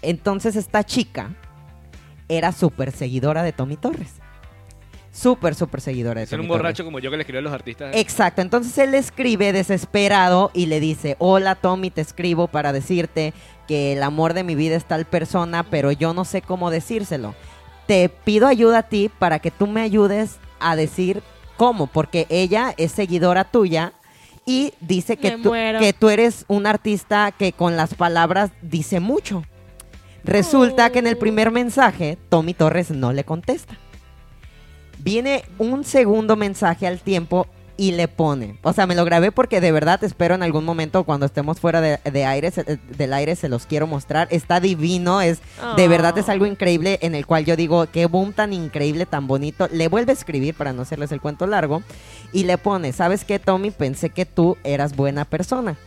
[0.02, 1.36] Entonces esta chica
[2.28, 4.18] era súper seguidora de Tommy Torres.
[5.12, 6.48] Súper, súper seguidora de un Torres.
[6.48, 7.95] borracho como yo que le escribo a los artistas.
[7.95, 13.34] Exacto, entonces él le escribe desesperado y le dice, hola Tommy, te escribo para decirte
[13.67, 17.34] que el amor de mi vida es tal persona, pero yo no sé cómo decírselo.
[17.88, 21.24] Te pido ayuda a ti para que tú me ayudes a decir
[21.58, 23.93] cómo, porque ella es seguidora tuya
[24.45, 25.80] y dice que, tú, muero.
[25.80, 29.43] que tú eres un artista que con las palabras dice mucho.
[30.24, 31.19] Resulta que en el Oh.
[31.19, 33.78] primer mensaje Tommy Torres no le contesta
[34.99, 38.57] viene un segundo mensaje al tiempo y le pone.
[38.63, 41.79] O sea, me lo grabé porque de verdad espero en algún momento cuando estemos fuera
[41.79, 42.63] de, de aire, se-
[42.97, 44.27] del aire se los quiero mostrar.
[44.31, 45.39] Está divino, es
[45.77, 49.27] de verdad es algo increíble en el cual yo digo, qué boom tan increíble, tan
[49.27, 49.69] bonito.
[49.71, 51.81] Le vuelve a escribir para no hacerles el cuento largo
[52.33, 53.71] y le pone, ¿sabes qué, Tommy?
[53.71, 55.77] Pensé que tú eras buena persona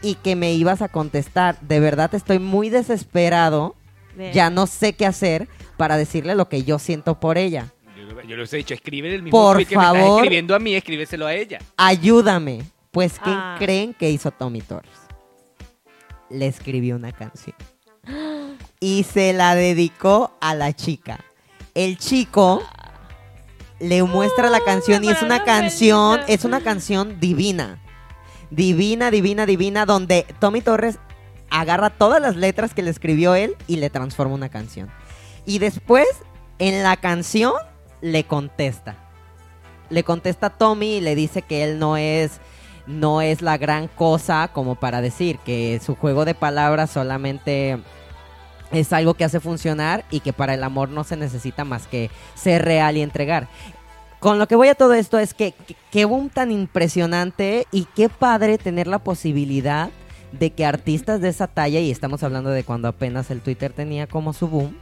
[0.00, 1.60] y que me ibas a contestar.
[1.60, 3.74] De verdad estoy muy desesperado.
[4.32, 7.66] Ya no sé qué hacer para decirle lo que yo siento por ella.
[8.26, 10.18] Yo, les he dicho, escribe el mismo Por tweet que me estás favor.
[10.20, 11.58] escribiendo a mí, escríbeselo a ella.
[11.76, 12.62] Ayúdame.
[12.90, 13.56] Pues, ¿qué Ah.
[13.58, 14.90] creen que hizo Tommy Torres?
[16.30, 17.56] Le escribió una canción.
[18.80, 21.20] Y se la dedicó a la chica.
[21.74, 22.62] El chico
[23.80, 27.80] le muestra la canción y es una canción, es una canción divina.
[28.50, 30.98] Divina, divina, divina, donde Tommy Torres
[31.50, 34.90] agarra todas las letras que le escribió él y le transforma una canción.
[35.46, 36.06] Y después,
[36.58, 37.54] en la canción,
[38.02, 38.96] le contesta.
[39.88, 42.32] Le contesta a Tommy y le dice que él no es
[42.86, 47.78] no es la gran cosa como para decir que su juego de palabras solamente
[48.72, 52.10] es algo que hace funcionar y que para el amor no se necesita más que
[52.34, 53.46] ser real y entregar.
[54.18, 57.84] Con lo que voy a todo esto es que que- qué boom tan impresionante y
[57.94, 59.90] qué padre tener la posibilidad
[60.32, 64.06] de que artistas de esa talla, y estamos hablando de cuando apenas el Twitter tenía
[64.06, 64.76] como su boom,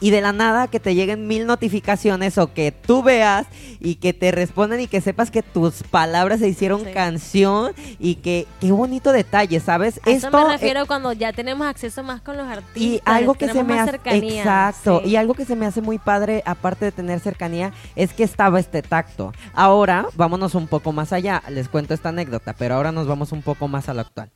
[0.00, 3.46] y de la nada que te lleguen mil notificaciones o que tú veas
[3.80, 6.92] y que te respondan y que sepas que tus palabras se hicieron Sí.
[6.92, 9.98] canción y que qué bonito detalle, ¿sabes?
[10.04, 12.76] A eso Esto, me eh, refiero cuando ya tenemos acceso más con los artistas.
[12.82, 15.10] y algo que se me hace cercanía, exacto sí.
[15.10, 18.60] y algo que se me hace muy padre aparte de tener cercanía es que estaba
[18.60, 23.06] este tacto ahora vámonos un poco más allá les cuento esta anécdota pero ahora nos
[23.06, 24.30] vamos un poco más a lo actual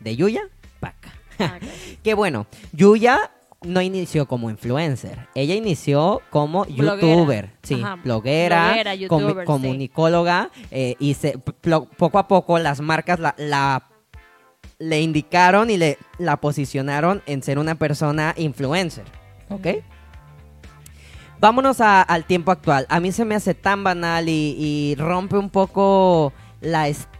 [0.00, 0.42] de Yuya
[0.80, 1.68] Paca Ah, ok.
[2.02, 3.30] que bueno Yuya
[3.66, 6.94] no inició como influencer ella inició como Bloguera.
[7.00, 9.44] youtuber sí Ajá, bloguera, sí.
[9.44, 13.88] comunicóloga eh, y se, poco a poco las marcas la, la
[14.78, 19.04] le indicaron y le la posicionaron en ser una persona influencer,
[19.48, 19.68] ¿ok?
[21.38, 22.86] Vámonos a- al tiempo actual.
[22.88, 27.15] A mí se me hace tan banal y, y rompe un poco la estética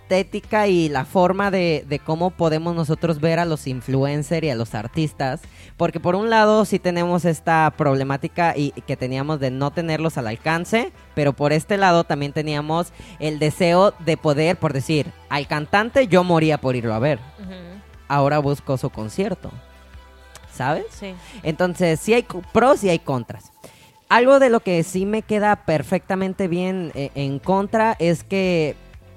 [0.68, 4.74] y la forma de, de cómo podemos nosotros ver a los influencers y a los
[4.74, 5.40] artistas.
[5.76, 10.26] Porque por un lado sí tenemos esta problemática y que teníamos de no tenerlos al
[10.26, 16.06] alcance, pero por este lado también teníamos el deseo de poder, por decir, al cantante
[16.06, 17.18] yo moría por irlo a ver
[18.08, 19.50] ahora busco su concierto.
[20.56, 20.86] ¿sabes?
[20.90, 21.14] Sí.
[21.42, 23.52] Entonces, sí hay pros y hay contras.
[24.08, 28.76] Algo de lo que sí me queda perfectamente bien eh, en contra es que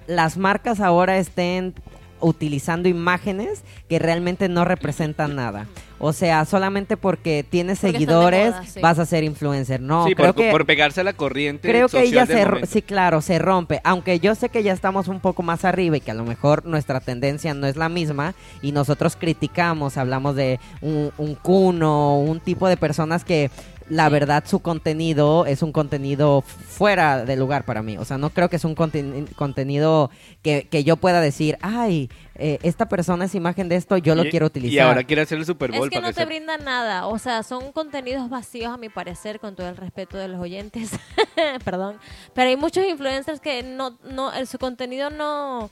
[0.09, 1.75] las marcas ahora estén
[2.21, 5.67] utilizando imágenes que realmente no representan nada.
[5.99, 8.79] O sea, solamente porque tienes Porque seguidores moda, sí.
[8.81, 9.81] vas a ser influencer.
[9.81, 12.67] No, sí, creo por, que por pegarse a la corriente creo que ella se, momento.
[12.67, 13.81] sí, claro, se rompe.
[13.83, 16.65] Aunque yo sé que ya estamos un poco más arriba y que a lo mejor
[16.65, 22.39] nuestra tendencia no es la misma y nosotros criticamos, hablamos de un, un cuno, un
[22.39, 23.51] tipo de personas que
[23.89, 24.11] la Sí.
[24.13, 27.97] verdad su contenido es un contenido fuera de lugar para mí.
[27.97, 30.11] O sea, no creo que es un conten- contenido
[30.43, 34.23] que, que yo pueda decir, ay, eh, esta persona es imagen de esto, yo lo
[34.25, 34.73] Y- quiero utilizar.
[34.73, 37.17] Y ahora quiere hacer el Super Bowl Es que para no te brindan nada, o
[37.19, 40.91] sea, son contenidos vacíos a mi parecer, con todo el respeto de los oyentes,
[41.65, 41.97] perdón,
[42.33, 45.69] pero hay muchos influencers que no, no, el- su contenido no,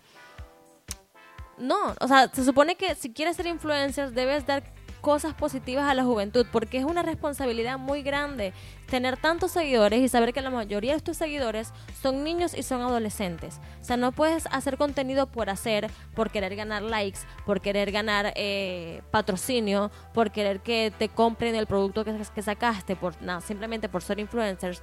[1.57, 4.63] no, o sea, se supone que si quieres ser influencer debes dar
[5.01, 8.53] cosas positivas a la juventud, porque es una responsabilidad muy grande
[8.87, 12.81] tener tantos seguidores y saber que la mayoría de tus seguidores son niños y son
[12.81, 13.59] adolescentes.
[13.81, 18.33] O sea, no puedes hacer contenido por hacer, por querer ganar likes, por querer ganar
[18.35, 24.01] eh, patrocinio, por querer que te compren el producto que, sacaste, por nada, simplemente por
[24.01, 24.81] ser influencers.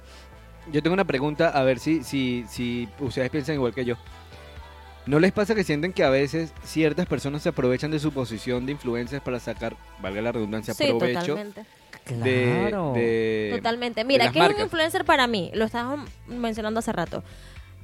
[0.71, 3.95] Yo tengo una pregunta, a ver si, si, si ustedes piensan igual que yo.
[5.05, 8.65] ¿No les pasa que sienten que a veces ciertas personas se aprovechan de su posición
[8.65, 11.65] de influencers para sacar, valga la redundancia, sí, provecho totalmente.
[12.07, 12.93] de, Claro.
[12.93, 14.03] de- Totalmente.
[14.03, 15.51] Mira, ¿qué es un influencer para mí?
[15.53, 17.23] Lo estábamos mencionando hace rato.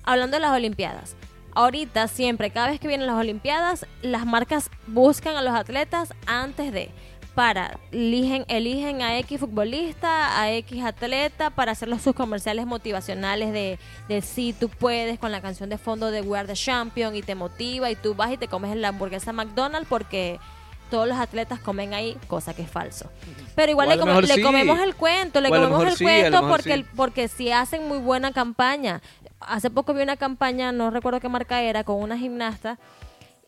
[0.04, 1.16] Hablando de las Olimpiadas.
[1.54, 6.72] Ahorita, siempre, cada vez que vienen las Olimpiadas, las marcas buscan a los atletas antes
[6.72, 6.90] de.
[7.36, 13.54] Para, eligen, eligen a X futbolista, a X atleta, para hacer los sus comerciales motivacionales
[13.54, 17.16] de, de si tú puedes, con la canción de fondo de We Are the Champion,
[17.16, 20.42] y te motiva, y tú vas y te comes la hamburguesa McDonald's porque
[20.90, 23.10] todos los atletas comen ahí, cosa que es falso.
[23.56, 24.42] Pero igual le, come- le sí.
[24.42, 26.86] comemos el cuento, le comemos el sí, cuento porque, sí.
[26.98, 29.02] porque sí hacen muy buena campaña.
[29.40, 32.78] Hace poco vi una campaña, no recuerdo qué marca era, con una gimnasta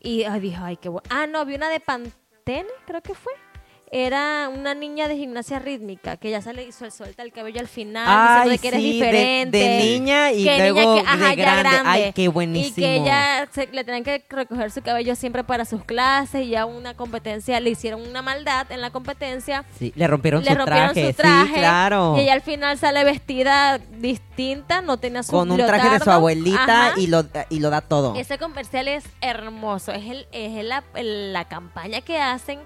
[0.00, 1.06] y ay, dije, ay, qué bueno.
[1.10, 3.32] Ah, no, vi una de Pantene, creo que fue.
[3.96, 7.68] Era una niña de gimnasia rítmica que ya sale y suel- suelta el cabello al
[7.68, 9.56] final, diciendo Ay, de que eres sí, de- diferente.
[9.58, 11.70] De, niña y que luego niña que, ajá, de grande.
[11.84, 12.74] Ay, qué Y buenísimo.
[12.76, 16.66] que ella se- le tenían que recoger su cabello siempre para sus clases y ya
[16.66, 20.92] una competencia, le hicieron una maldad en la competencia Sí, le rompieron, le su, rompieron
[20.92, 21.12] traje.
[21.12, 21.46] su traje.
[21.46, 22.14] Sí, claro.
[22.16, 26.10] Y ella al final sale vestida distinta, no tenía su Con un traje de su
[26.10, 26.94] abuelita Ajá.
[27.00, 28.16] y lo, y lo da todo.
[28.16, 32.58] Ese comercial es hermoso, es, el, es el- la, el- la campaña que hacen,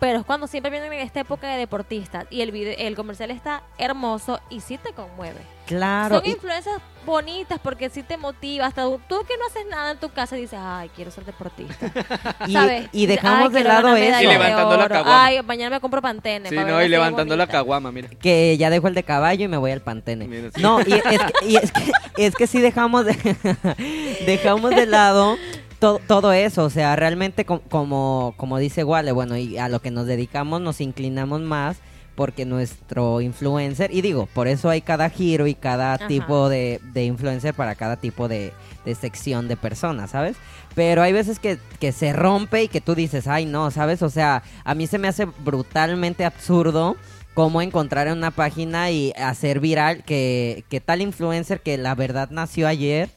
[0.00, 2.26] pero es cuando siempre vienen en esta época de deportistas.
[2.30, 5.40] Y el, video, el comercial está hermoso y sí te conmueve.
[5.66, 6.16] Claro.
[6.16, 8.64] Son y- influencias bonitas porque sí te motiva.
[8.66, 11.92] Hasta tú que no haces nada en tu casa dices, ay, quiero ser deportista.
[12.46, 12.88] Y, ¿Sabes?
[12.92, 14.22] y dejamos Ay, de lado eso.
[14.22, 15.24] Y levantando la caguama.
[15.26, 16.48] Ay, mañana me compro Pantene.
[16.48, 18.08] Sí, no, y levantando la caguama, mira.
[18.08, 20.26] que ya dejo el de caballo y me voy al pantene.
[20.26, 20.62] Mira, sí.
[20.62, 23.14] No, y es que, y es que, es que sí dejamos de,
[24.26, 25.36] dejamos de lado
[25.80, 26.64] to- todo eso.
[26.64, 30.60] O sea, realmente com- como, como dice Wale, bueno, y a lo que nos dedicamos
[30.60, 31.78] nos inclinamos más
[32.16, 36.06] porque nuestro influencer, y digo, por eso hay cada giro y cada Ajá.
[36.06, 38.52] tipo de, de influencer para cada tipo de,
[38.84, 40.36] de sección de personas, ¿sabes?
[40.74, 44.02] Pero hay veces que, que se rompe y que tú dices, ay no, ¿sabes?
[44.02, 46.96] O sea, a mí se me hace brutalmente absurdo
[47.32, 52.28] cómo encontrar en una página y hacer viral que, que tal influencer que la verdad
[52.30, 53.08] nació ayer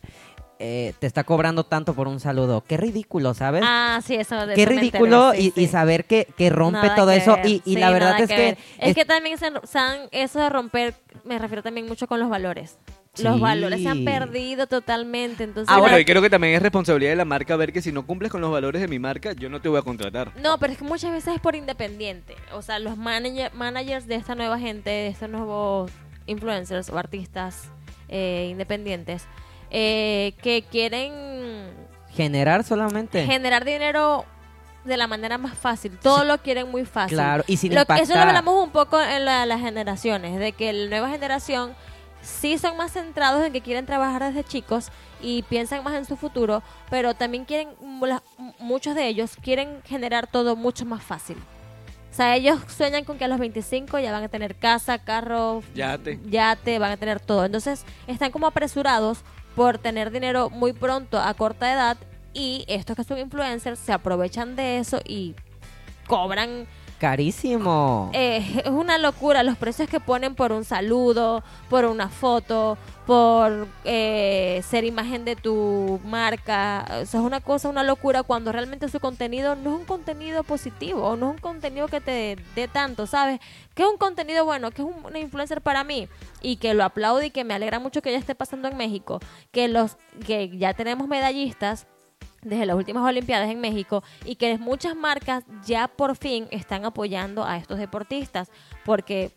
[0.59, 2.63] eh, te está cobrando tanto por un saludo.
[2.67, 3.63] Qué ridículo, ¿sabes?
[3.65, 6.79] Ah, sí, eso de Qué eso me ridículo enteré, sí, y, saber que, que rompe
[6.81, 7.35] Nada todo que eso.
[7.35, 8.49] ver, Y, y sí, la verdad es que...
[8.49, 10.93] Es, es- que también se, se han- eso de romper,
[11.25, 12.77] me refiero también mucho con los valores.
[13.21, 15.69] Los valores se han perdido totalmente, entonces...
[15.71, 17.91] Ah, bueno, Ahora- y creo que también es responsabilidad de la marca ver que si
[17.91, 20.31] no cumples con los valores de mi marca, yo no te voy a contratar.
[20.41, 22.35] No, pero es que muchas veces es por independiente.
[22.53, 25.91] O sea, los manager- managers de esta nueva gente, de estos nuevos
[26.25, 27.69] influencers o artistas
[28.09, 29.25] eh, independientes,
[29.73, 31.11] eh, que quieren
[32.15, 33.25] Generar solamente.
[33.25, 34.23] generar dinero
[34.85, 35.97] de la manera más fácil.
[35.97, 37.17] Todo lo quieren muy fácil.
[37.17, 40.51] Claro, y sin Lo que- eso lo hablamos un poco en la- las generaciones, de
[40.51, 41.73] que la nueva generación
[42.21, 44.89] sí son más centrados en que quieren trabajar desde chicos
[45.21, 47.69] y piensan más en su futuro, pero también quieren,
[48.59, 51.37] muchos de ellos quieren generar todo mucho más fácil.
[52.11, 55.63] O sea, ellos sueñan con que a los 25 ya van a tener casa, carro,
[55.73, 56.19] Yate.
[56.29, 57.43] yate, van a tener todo.
[57.45, 59.19] Entonces, están como apresurados
[59.55, 61.97] por tener dinero muy pronto a corta edad
[62.33, 65.35] y estos que son influencers se aprovechan de eso y
[66.07, 66.67] cobran
[66.99, 68.11] Carísimo.
[68.13, 73.67] Eh, es una locura los precios que ponen por un saludo, por una foto, por
[73.83, 76.85] eh, ser imagen de tu marca.
[76.91, 81.15] O es una cosa, una locura cuando realmente su contenido no es un contenido positivo,
[81.17, 83.39] no es un contenido que te dé tanto, ¿sabes?
[83.73, 86.07] Que es un contenido bueno, que es un- una influencer para mí
[86.41, 89.19] y que lo aplaudo y que me alegra mucho que ya esté pasando en México,
[89.51, 91.85] que los que ya tenemos medallistas
[92.43, 97.43] desde las últimas Olimpiadas en México y que muchas marcas ya por fin están apoyando
[97.45, 98.51] a estos deportistas
[98.85, 99.31] porque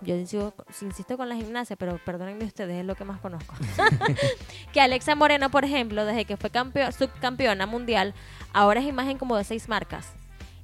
[0.00, 3.54] yo insisto, insisto con la gimnasia, pero perdónenme ustedes, es lo que más conozco.
[4.72, 8.12] que Alexa Moreno, por ejemplo, desde que fue campeo- subcampeona mundial,
[8.52, 10.12] ahora es imagen como de seis marcas.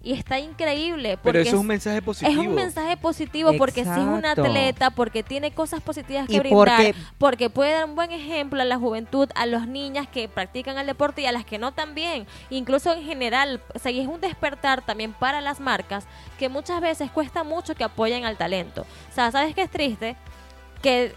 [0.00, 1.10] Y está increíble.
[1.16, 2.40] Pero Porque eso es un mensaje positivo.
[2.40, 6.38] es un mensaje positivo porque si es un atleta, porque tiene cosas positivas que Y
[6.38, 10.28] brindar, porque- porque puede dar un buen ejemplo a la juventud, a las niñas que
[10.28, 12.26] practican el deporte y a las que no también.
[12.48, 16.06] Incluso en general, o sea, y es un despertar también para las marcas
[16.38, 18.86] que muchas veces cuesta mucho que apoyen al talento.
[19.10, 20.14] O sea, ¿sabes qué es triste?
[20.80, 21.12] Que,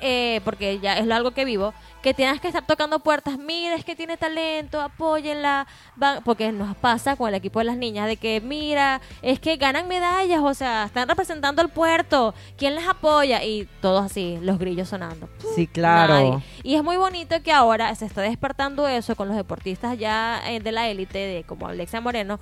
[0.00, 3.84] eh, porque ya es algo que vivo, que tienes que estar tocando puertas, mira, es
[3.84, 8.16] que tiene talento, apóyenla, van, porque nos pasa con el equipo de las niñas, de
[8.16, 13.42] que mira, es que ganan medallas, o sea, están representando al puerto, ¿quién les apoya?
[13.44, 15.28] Y todos así, los grillos sonando.
[15.54, 16.14] Sí, claro.
[16.14, 16.44] Nadie.
[16.62, 20.60] Y es muy bonito que ahora se está despertando eso con los deportistas ya eh,
[20.60, 22.40] de la élite, de como Alexia Moreno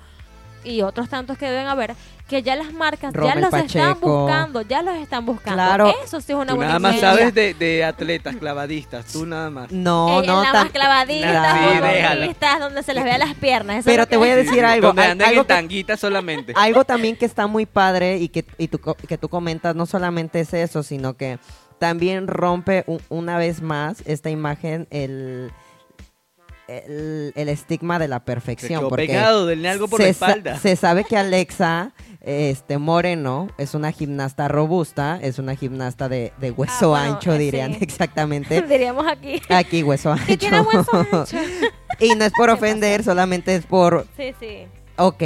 [0.63, 1.95] y otros tantos que deben haber,
[2.27, 5.55] que ya las marcas ya los están buscando, ya los están buscando.
[5.61, 5.93] Claro.
[6.03, 9.49] Eso sí es una Tú buena nada más sabes de, de atletas, clavadistas, tú nada
[9.49, 9.71] más.
[9.71, 12.25] No, Ella no tan- más clavadita, Claro.
[12.27, 13.77] Sí, donde se les vea las piernas.
[13.79, 14.87] eso Pero te voy a decir algo.
[14.87, 16.53] Donde andan algo en tanguita solamente.
[16.55, 19.85] Algo también que está muy padre y que, y tú, co- que tú comentas, no
[19.85, 21.37] solamente es eso, sino que
[21.79, 25.51] también rompe una vez más esta imagen el,
[26.79, 28.79] el, el estigma de la Se perfección.
[28.79, 30.57] quedó porque pegado del algo por la se, sa- espalda.
[30.59, 36.51] se sabe que Alexa este, Moreno es una gimnasta robusta, es una gimnasta de, de
[36.51, 37.79] hueso Ah, bueno, ancho, dirían sí.
[37.81, 38.61] exactamente.
[38.67, 39.41] Diríamos aquí.
[39.49, 40.25] Aquí, hueso ancho.
[40.27, 41.37] Que tiene hueso ancho.
[41.99, 44.65] y no es por ofender, solamente es por Sí, sí.
[44.97, 45.23] Ok,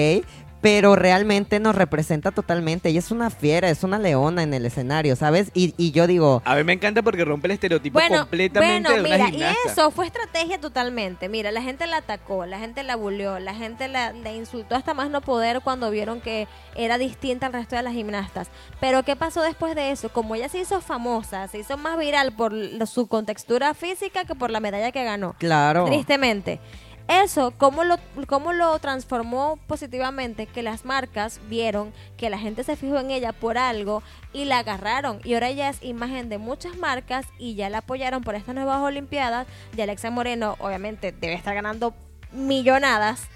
[0.66, 2.90] pero realmente nos representa totalmente.
[2.90, 5.52] Ella es una fiera, es una leona en el escenario, ¿sabes?
[5.54, 9.04] Y, y yo digo, A ver, me encanta porque rompe el estereotipo Bueno, completamente bueno,
[9.08, 11.30] de una mira, y eso fue estrategia totalmente.
[11.30, 14.96] Mira, la gente la atacó, la gente la buleó, la gente la, la insultó hasta
[14.96, 18.50] más no poder cuando vieron que era distinta al resto de las gimnastas.
[18.80, 20.10] Pero ¿qué pasó después de eso?
[20.10, 24.34] Como ella se hizo famosa, se hizo más viral por la- su contextura física que
[24.34, 25.36] por la medalla que ganó.
[25.38, 25.86] claro.
[25.86, 26.60] Tristemente.
[27.08, 27.98] Eso, ¿cómo lo,
[28.28, 30.48] ¿cómo lo transformó positivamente?
[30.48, 34.02] Que las marcas vieron que la gente se fijó en ella por algo
[34.34, 35.20] y la agarraron.
[35.24, 38.82] Y ahora ella es imagen de muchas marcas y ya la apoyaron por estas nuevas
[38.82, 39.46] Olimpiadas.
[39.78, 41.94] Y Alexa Moreno, obviamente, debe estar ganando
[42.32, 43.30] millonadas.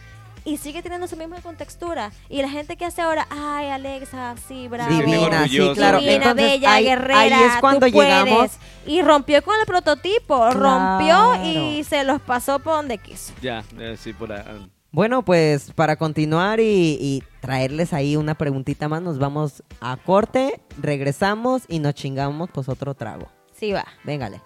[0.50, 2.12] Y sigue teniendo su misma contextura.
[2.28, 4.90] Y la gente que hace ahora, ay, Alexa, sí, bravo.
[4.90, 6.00] Divina, sí, claro.
[6.00, 7.20] Divina, Entonces, bella, ahí, guerrera.
[7.20, 8.26] ahí es cuando tú puedes.
[8.26, 8.52] llegamos.
[8.88, 10.38] Y rompió con el prototipo.
[10.50, 10.60] Claro.
[10.60, 13.34] Rompió y se los pasó por donde quiso.
[13.42, 14.44] Ya, eh, sí, por ahí.
[14.92, 20.60] Bueno, pues para continuar y, y traerles ahí una preguntita más, nos vamos a corte,
[20.82, 23.30] regresamos y nos chingamos pues otro trago.
[23.54, 23.86] Sí, va.
[24.04, 24.42] Véngale.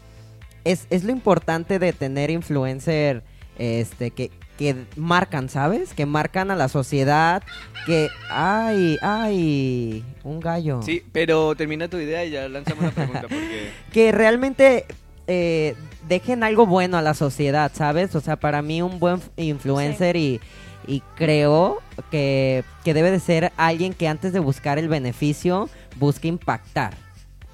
[0.64, 3.22] es, es lo importante de tener influencer
[3.58, 5.92] este, que, que marcan, ¿sabes?
[5.92, 7.42] Que marcan a la sociedad,
[7.84, 8.08] que...
[8.30, 10.04] ¡Ay, ay!
[10.24, 10.80] Un gallo.
[10.82, 13.70] Sí, pero termina tu idea y ya lanzamos la pregunta porque...
[13.92, 14.86] Que realmente
[15.32, 15.76] eh,
[16.08, 18.14] dejen algo bueno a la sociedad, ¿sabes?
[18.16, 20.40] O sea, para mí un buen influencer y,
[20.88, 21.78] y creo
[22.10, 25.68] que, que debe de ser alguien que antes de buscar el beneficio,
[25.98, 26.94] busque impactar.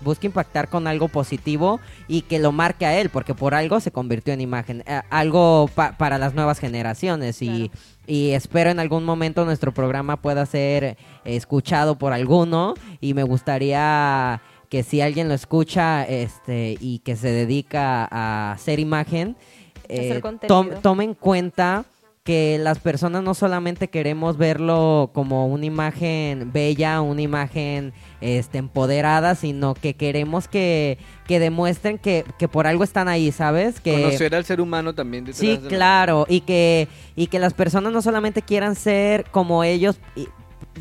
[0.02, 3.90] Busque impactar con algo positivo y que lo marque a él, porque por algo se
[3.90, 7.70] convirtió en imagen, eh, algo pa- para las nuevas generaciones y,
[8.06, 14.42] y espero en algún momento nuestro programa pueda ser escuchado por alguno y me gustaría
[14.68, 19.36] que si alguien lo escucha este y que se dedica a hacer imagen,
[19.88, 21.84] eh, tom- tome en cuenta
[22.24, 29.36] que las personas no solamente queremos verlo como una imagen bella, una imagen este, empoderada,
[29.36, 30.98] sino que queremos que,
[31.28, 33.80] que demuestren que, que por algo están ahí, ¿sabes?
[33.80, 35.24] Que, Conocer al ser humano también.
[35.24, 39.26] detrás Sí, de la- claro, y que, y que las personas no solamente quieran ser
[39.30, 40.00] como ellos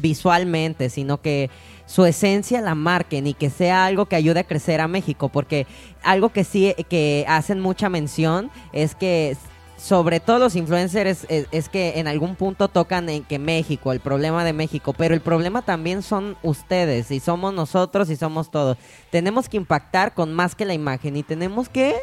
[0.02, 1.50] visualmente, sino que
[1.86, 5.68] su esencia la marquen y que sea algo que ayude a crecer a México, porque
[6.04, 9.38] algo que sí que hacen mucha mención es que
[9.78, 14.44] sobre todo los influencers es, que en algún punto tocan en que México, el problema
[14.44, 18.78] de México, pero el problema también son ustedes y somos nosotros y somos todos.
[19.12, 21.96] Tenemos que impactar con más que la imagen y tenemos que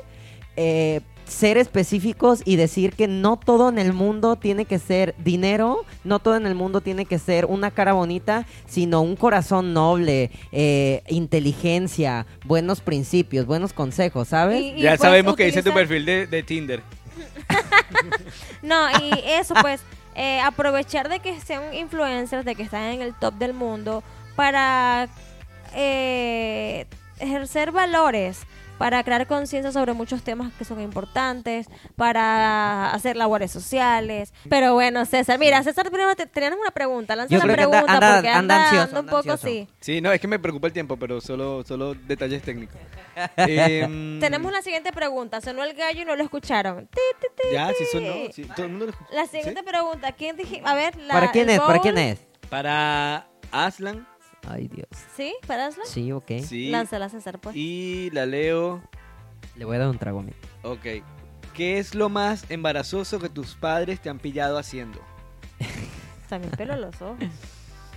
[0.56, 5.84] eh, ser específicos y decir que no todo en el mundo tiene que ser dinero,
[6.04, 10.30] no todo en el mundo tiene que ser una cara bonita, sino un corazón noble,
[10.52, 14.60] eh, inteligencia, buenos principios, buenos consejos, ¿sabes?
[14.60, 16.82] Y- y Ya pues sabemos que dice tu perfil de, de Tinder.
[18.62, 19.80] No, y eso pues,
[20.14, 24.02] eh, aprovechar de que sean influencers, de que están en el top del mundo,
[24.36, 25.08] para
[25.74, 26.86] eh,
[27.18, 28.40] ejercer valores,
[28.82, 34.34] para crear conciencia sobre muchos temas que son importantes, para hacer labores sociales.
[34.50, 38.14] Pero bueno, César, mira, César, primero te, teníamos una pregunta, lanza la anda- pregunta anda-
[38.14, 39.68] porque anda anda, ansioso, anda un poco así.
[39.78, 42.74] Sí, no, es que me preocupa el tiempo, pero solo, solo detalles técnicos.
[43.36, 46.88] Em, Tenemos la siguiente pregunta, sonó el gallo y no lo escucharon.
[46.88, 48.14] Ti, ti, ti, Ya, sí sonó.
[48.32, 49.10] sí, todo el mundo lo escuchó.
[49.14, 50.60] La siguiente pregunta, ¿quién dije?
[50.64, 51.60] A ver, la, ¿Para quién es?
[51.60, 52.18] ¿Para quién es?
[52.50, 54.08] Para Aslan,
[54.46, 54.88] Ay, Dios.
[55.16, 55.34] ¿Sí?
[55.46, 55.86] ¿Para Aslan?
[55.86, 56.30] Sí, ok.
[56.44, 56.70] sí.
[56.70, 57.54] Lánzala, César, pues.
[57.56, 58.82] Y la leo.
[59.56, 60.32] Le voy a dar un trago a mí.
[60.62, 60.86] Ok.
[61.54, 65.00] ¿Qué es lo más embarazoso que tus padres te han pillado haciendo?
[66.28, 67.18] También pelo los ojos.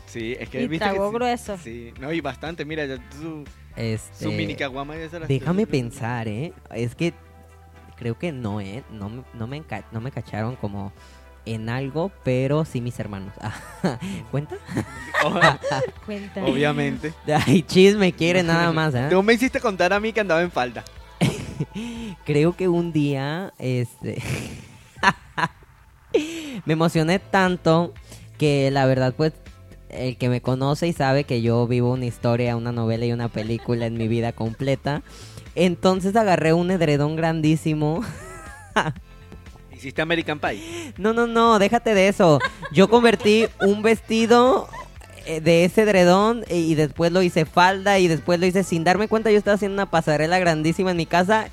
[0.08, 1.16] Sí, es que Y viste que trago sí.
[1.16, 1.58] grueso.
[1.58, 2.64] Sí, no, y bastante.
[2.64, 3.43] Mira, ya su,
[3.76, 6.54] Este, su mini caguama ya se la Déjame pensar, ¿eh?
[6.74, 7.14] Es que
[7.98, 8.84] creo que no, ¿eh?
[8.91, 10.93] No, no, me, no me cacharon como
[11.46, 13.34] en algo, pero sí mis hermanos.
[14.32, 14.56] ¿Cuenta?
[16.06, 16.43] Cuenta.
[16.43, 17.14] Obviamente.
[17.46, 19.08] Ay, chisme quiere nada más, ¿eh?
[19.10, 20.84] Tú me hiciste contar a mí que andaba en falda.
[22.26, 24.22] Creo que un día, este...
[26.66, 27.93] me emocioné tanto
[28.38, 29.34] que la verdad, pues,
[29.89, 33.30] el que me conoce y sabe que yo vivo una historia, una novela y una
[33.30, 35.04] película en mi vida completa.
[35.56, 38.04] Entonces agarré un edredón grandísimo.
[39.86, 40.94] Hiciste American Pie.
[40.98, 42.40] No, no, no, déjate de eso.
[42.72, 44.68] Yo convertí un vestido
[45.28, 48.84] eh, de ese edredón eh, y después lo hice falda y después lo hice sin
[48.84, 49.30] darme cuenta.
[49.30, 51.52] Yo estaba haciendo una pasarela grandísima en mi casa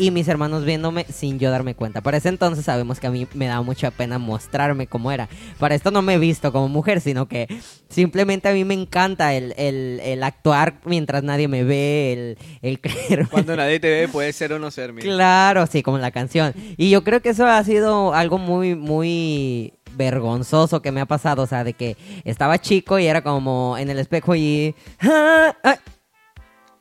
[0.00, 2.00] y mis hermanos viéndome sin yo darme cuenta.
[2.00, 5.28] Para ese entonces sabemos que a mí me daba mucha pena mostrarme cómo era.
[5.58, 7.46] Para esto no me he visto como mujer, sino que
[7.88, 12.80] simplemente a mí me encanta el, el- el actuar mientras nadie me ve, el, el
[12.80, 13.28] creer.
[13.28, 15.04] Cuando nadie te ve, puede ser o no ser, mira.
[15.06, 16.54] Claro, sí, como la canción.
[16.76, 21.42] Y yo creo que eso ha sido algo muy, muy vergonzoso que me ha pasado.
[21.42, 24.74] O sea, de que estaba chico y era como en el espejo y...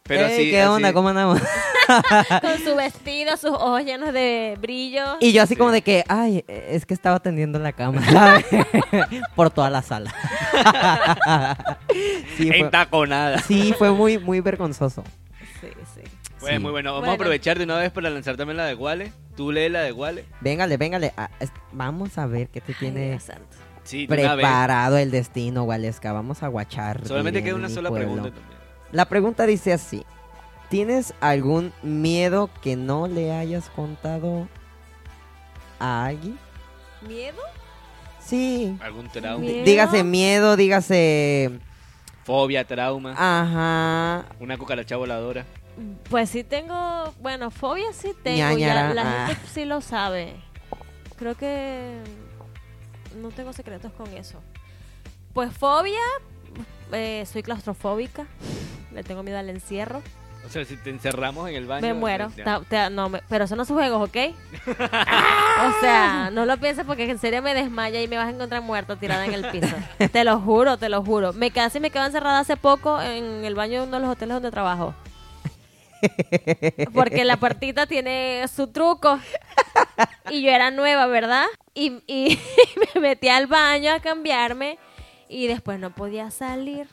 [0.10, 0.94] "Ah, ah, Pero ey, así, ¿Qué así- onda?
[0.94, 1.40] ¿Cómo andamos?
[2.42, 5.04] Con su vestido, sus ojos llenos de brillo.
[5.20, 8.02] Y yo así como de que, ay, es que estaba tendiendo la cama.
[9.36, 10.14] Por toda la sala.
[12.38, 13.40] sí, fue, Entaconada.
[13.40, 15.04] sí, fue muy, muy vergonzoso.
[15.62, 16.02] Sí, sí.
[16.40, 16.60] Pues Sí.
[16.60, 16.92] muy bueno.
[16.92, 17.12] Vamos Bueno.
[17.12, 19.12] a aprovechar de una vez para lanzar también la de Wale.
[19.36, 20.26] Tú lee la de Wale.
[20.42, 21.14] Véngale, véngale.
[21.18, 21.30] ah,
[21.72, 23.20] vamos a ver qué te tiene.
[23.84, 26.14] Sí, preparado el destino, Waleska.
[26.14, 27.06] Vamos a guachar.
[27.08, 28.08] Solamente queda una sola pueblo.
[28.14, 28.59] pregunta también.
[28.92, 30.06] La pregunta dice así.
[30.70, 34.48] ¿Tienes algún miedo que no le hayas contado
[35.80, 36.38] a alguien?
[37.08, 37.42] ¿Miedo?
[38.20, 38.78] Sí.
[38.82, 39.40] ¿Algún trauma?
[39.40, 39.66] Miedo.
[39.66, 41.60] Dígase miedo, dígase...
[42.24, 43.16] Fobia, trauma.
[43.18, 44.26] Ajá.
[44.40, 45.46] Una cucaracha voladora.
[46.10, 49.28] Pues sí tengo, bueno, fobia sí tengo, Ñañara, ya la ah.
[49.28, 50.36] gente sí lo sabe.
[51.18, 51.98] Creo que
[53.22, 54.40] no tengo secretos con eso.
[55.34, 56.00] Pues fobia,
[56.92, 58.28] eh, soy claustrofóbica,
[58.94, 60.02] le tengo miedo al encierro,
[60.46, 61.82] O sea, si te encerramos en el baño.
[61.86, 62.32] me muero.
[62.70, 64.18] Ta- no, me- pero eso no son juegos, ¿ok?
[64.68, 68.62] o sea, no lo pienses porque en serio me desmaya y me vas a encontrar
[68.62, 69.76] muerto tirada en el piso.
[70.12, 71.34] te lo juro, te lo juro.
[71.34, 74.34] Me casi me quedé encerrada hace poco en el baño de uno de los hoteles
[74.36, 74.94] donde trabajo.
[76.94, 79.20] Porque la puertita tiene su truco.
[80.30, 81.46] Y yo era nueva, ¿verdad?
[81.74, 82.40] Y, y
[82.96, 84.78] me metí al baño a cambiarme
[85.28, 86.88] y después no podía salir.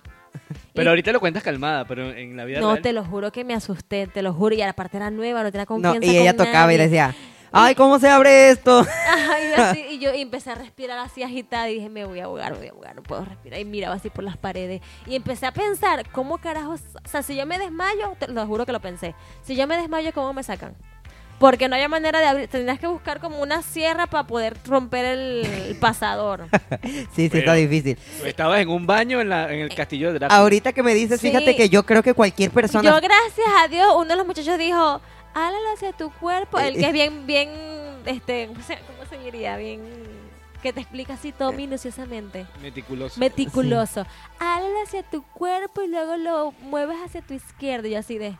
[0.76, 2.82] Pero ahorita lo cuentas calmada, pero en la vida no, real.
[2.82, 4.54] te lo juro que me asusté, te lo juro.
[4.54, 7.14] Y aparte era nueva, no tenía No, confianza y ella con tocaba y decía,
[7.52, 8.86] ay, ¿cómo se abre esto?
[9.08, 12.24] Ay, así, y yo y empecé a respirar así agitada y dije, me voy a
[12.24, 13.58] ahogar, me voy a ahogar, no puedo respirar.
[13.60, 14.82] Y miraba así por las paredes.
[15.06, 16.80] Y empecé a pensar, ¿cómo carajos?
[17.04, 19.14] O sea, si yo me desmayo, te lo juro que lo pensé.
[19.42, 20.74] Si yo me desmayo, ¿cómo me sacan?
[21.38, 22.48] Porque no había manera de abrir.
[22.48, 26.48] Tenías que buscar como una sierra para poder romper el, el pasador.
[26.82, 27.98] Sí, sí, Pero- está difícil.
[28.24, 30.38] Estabas en un baño en, la, en el castillo de Drácula.
[30.40, 31.28] Ahorita que me dices, Sí.
[31.28, 32.82] fíjate que yo creo que cualquier persona...
[32.88, 35.00] Yo, gracias a Dios, uno de los muchachos dijo,
[35.34, 36.58] háblalo hacia tu cuerpo.
[36.58, 37.50] El que es bien, bien,
[38.06, 39.56] este, ¿cómo se, cómo se diría?
[39.58, 39.82] Bien,
[40.62, 42.46] que te explica así todo minuciosamente.
[42.62, 43.20] Meticuloso.
[43.20, 44.06] Meticuloso.
[44.38, 47.88] Háblalo hacia tu cuerpo y luego lo mueves hacia tu izquierdo.
[47.88, 48.36] Y así de...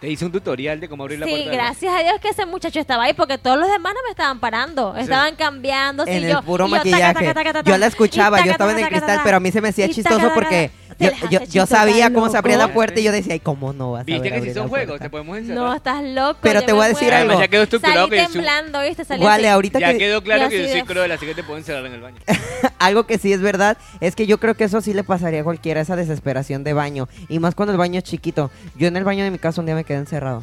[0.00, 1.50] Te hice un tutorial de cómo abrir la Sí, puerta.
[1.50, 4.10] del- gracias a Dios que ese muchacho estaba ahí porque todos los demás no me
[4.10, 6.04] estaban parando, estaban cambiando.
[6.06, 7.34] en el puro maquillaje.
[7.64, 10.30] yo la escuchaba, yo estaba en el cristal, pero a mí se me hacía chistoso
[10.34, 13.72] porque yo, yo, yo sabía cómo se abría la puerta y yo decía, ay, ¿cómo
[13.72, 15.62] no vas a Viste que si son juegos, te podemos encerrar.
[15.64, 16.38] No, estás loco.
[16.42, 17.38] Pero yo te voy a decir algo.
[17.38, 19.04] ya quedó estructurado que yo temblando, ¿viste?
[19.04, 21.58] Salí Vale, ahorita Ya que quedó claro que yo soy cruel, así que te puedo
[21.58, 22.18] encerrar en el baño.
[22.78, 25.44] algo que sí es verdad es que yo creo que eso sí le pasaría a
[25.44, 27.08] cualquiera, esa desesperación de baño.
[27.28, 28.50] Y más cuando el baño es chiquito.
[28.76, 30.42] Yo en el baño de mi casa un día me quedé encerrado.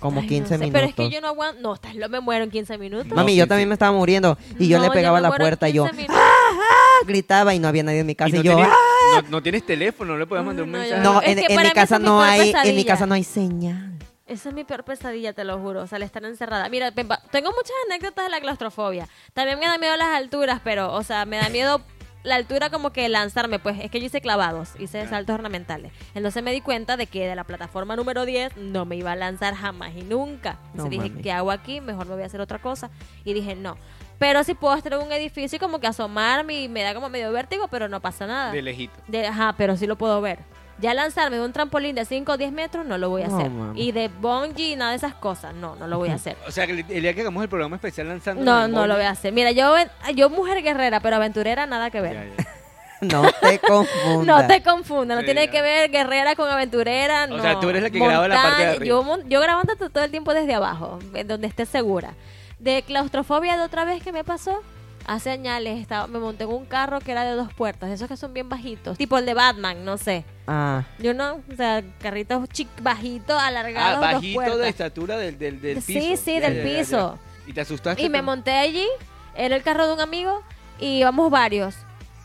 [0.00, 0.72] Como Ay, no 15 sé, minutos.
[0.72, 1.62] Pero es que yo no aguanto.
[1.62, 3.06] No, estás lo me muero en 15 minutos.
[3.06, 3.48] No, Mami, sí, yo sí.
[3.48, 4.36] también me estaba muriendo.
[4.58, 6.16] Y yo le pegaba a la puerta y yo 15 minutos.
[6.20, 7.06] ¡ah!
[7.06, 8.36] gritaba y no había nadie en mi casa.
[8.36, 8.76] Y Y, no, yo ¡ah!
[9.22, 11.00] No, no tienes teléfono, no le puedes mandar un mensaje.
[11.02, 12.86] No, Es en, que en mi casa no hay, en mi pesadilla.
[12.86, 13.98] casa no hay señal.
[14.26, 15.82] Esa es mi peor pesadilla, te lo juro.
[15.82, 16.68] O sea, al estar encerrada.
[16.68, 17.10] Mira, tengo
[17.50, 19.08] muchas anécdotas de la claustrofobia.
[19.34, 21.82] También me da miedo las alturas, pero, o sea, me da miedo
[22.22, 23.58] la altura como que lanzarme.
[23.58, 25.92] Pues es que yo hice clavados, hice saltos ornamentales.
[26.14, 29.16] Entonces me di cuenta de que de la plataforma número 10 no me iba a
[29.16, 30.52] lanzar jamás y nunca.
[30.72, 31.22] No, Entonces dije, mami.
[31.22, 31.80] ¿qué hago aquí?
[31.82, 32.90] Mejor me voy a hacer otra cosa.
[33.24, 33.76] Y dije, no.
[34.22, 37.08] Pero si puedo estar en un edificio y como que asomarme y me da como
[37.08, 38.52] medio vértigo, pero no pasa nada.
[38.52, 38.94] De lejito.
[39.08, 40.38] De- ajá, pero sí lo puedo ver.
[40.78, 43.36] Ya lanzarme de un trampolín de 5 o 10 metros no lo voy a No,
[43.38, 43.50] hacer.
[43.50, 43.80] mami.
[43.80, 46.36] Y de bungee, nada de esas cosas, no, no lo voy a hacer.
[46.46, 48.42] O sea, que el día que hagamos el programa especial lanzando.
[48.44, 49.32] No, no lo voy a hacer.
[49.32, 49.74] Mira, yo,
[50.14, 52.14] yo mujer guerrera, pero aventurera nada que ver.
[52.14, 52.48] Ya, ya.
[53.02, 54.26] No te confundas.
[54.26, 55.50] No te confundas, no Sí, tiene ya.
[55.50, 57.24] que ver guerrera con aventurera.
[57.24, 57.42] O no.
[57.42, 58.84] sea, tú eres la que graba la parte de Montaña, arriba.
[58.86, 62.14] Yo, mon- yo grabando to- todo el tiempo desde abajo, en donde esté segura.
[62.62, 64.62] De claustrofobia de otra vez que me pasó,
[65.04, 68.16] hace años estaba, me monté en un carro que era de dos puertas, esos que
[68.16, 70.24] son bien bajitos, tipo el de Batman, no sé.
[70.46, 75.38] Ah, Yo no, o sea, carritos chic, bajitos, Ah, alargados, dos bajito de estatura del,
[75.38, 76.22] del, del Sí, piso.
[76.24, 76.78] sí, Ya, del ya, ya, ya.
[76.78, 77.18] piso.
[77.48, 78.00] Y te asustaste.
[78.02, 78.86] Y me monté allí,
[79.34, 80.40] era el carro de un amigo,
[80.78, 81.74] y íbamos varios.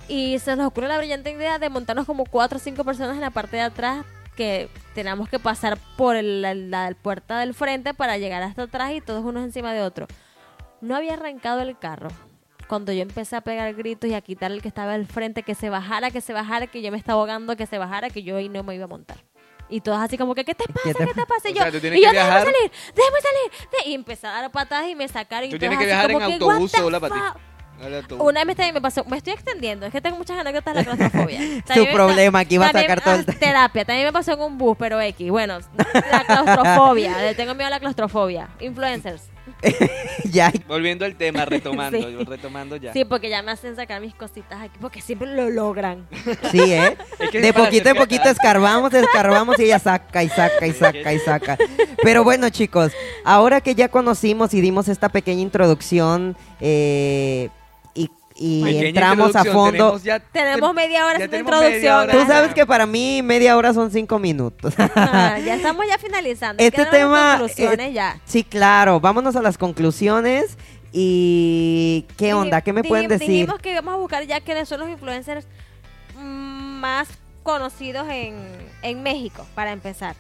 [0.08, 3.22] Y se nos ocurre la brillante idea de montarnos como cuatro o cinco personas en
[3.22, 7.96] la parte de atrás, que teníamos que pasar por el- la, la puerta del frente
[7.96, 10.06] para llegar hasta atrás y todos unos encima de otro.
[10.82, 12.10] No había arrancado el carro.
[12.68, 15.56] Cuando yo empecé a pegar gritos y a quitar el que estaba al frente, que
[15.56, 18.36] se bajara, que se bajara, que yo me estaba ahogando, que se bajara, que yo
[18.38, 19.18] ahí no me iba a montar.
[19.70, 20.94] Y todos así como que, ¿qué te pasa?
[20.98, 21.50] ¿Qué te te, pasa?
[21.50, 23.70] Y O yo, sea, tú tienes y yo que déjame salir, déjame salir.
[23.84, 25.50] de- Y empecé a dar patadas y me sacaron.
[25.50, 27.22] y Tú tienes que viajar en que, autobús "What the sola para ti".
[27.22, 27.42] fuck?".
[27.86, 28.28] Al autobús.
[28.28, 30.86] Una vez también me pasó, me estoy extendiendo, es que tengo muchas anécdotas de la
[30.96, 31.40] claustrofobia.
[31.76, 34.58] Me- problema, que iba a sacar todo el- ah, terapia, también me pasó en un
[34.58, 35.30] bus, pero X.
[35.30, 35.60] Bueno,
[36.12, 38.50] la claustrofobia, le tengo miedo a la claustrofobia.
[38.60, 39.30] Influencers.
[40.32, 40.52] ya.
[40.68, 42.18] Volviendo al tema, retomando, Sí.
[42.26, 42.93] retomando ya.
[42.93, 46.08] Sí, porque ya me hacen sacar mis cositas aquí, porque siempre lo logran.
[46.52, 46.98] Sí, ¿eh?
[47.20, 51.14] Es que De poquito en poquito escarbamos, escarbamos y ella saca y saca y saca
[51.14, 51.58] y saca.
[52.04, 52.91] Pero bueno, chicos,
[53.24, 57.50] ahora que ya conocimos y dimos esta pequeña introducción eh,
[58.40, 59.72] y, Pequeña entramos a fondo.
[59.72, 61.96] tenemos ya- Tenemos media hora media introducción.
[62.02, 62.14] hora.
[62.14, 64.74] Tú sabes que para mí media hora son cinco minutos.
[64.96, 66.62] Ah, ya estamos ya finalizando.
[66.64, 68.20] Este tema, conclusiones eh, ya.
[68.26, 69.00] sí, claro.
[69.00, 70.58] Vámonos a las conclusiones.
[70.94, 72.62] ¿Y qué onda?
[72.62, 73.28] ¿Qué me Dij- pueden decir?
[73.28, 75.46] Dijimos que íbamos a buscar ya quiénes son los influencers
[76.20, 77.08] más
[77.44, 78.36] conocidos en,
[78.82, 80.16] en México, para empezar.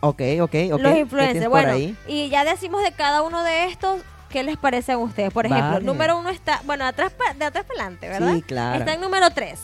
[0.00, 0.50] Ok, ok, ok.
[0.50, 1.48] ¿Qué los influencers.
[1.48, 1.96] Bueno, ahí?
[2.06, 4.00] y ya decimos de cada uno de estos,
[4.30, 5.32] ¿qué les parece a ustedes?
[5.32, 5.78] Por ejemplo, Vale.
[5.78, 8.34] el número uno está, bueno, atrás pa- de atrás para adelante, ¿verdad?
[8.34, 8.78] Sí, claro.
[8.80, 9.60] Está en número tres.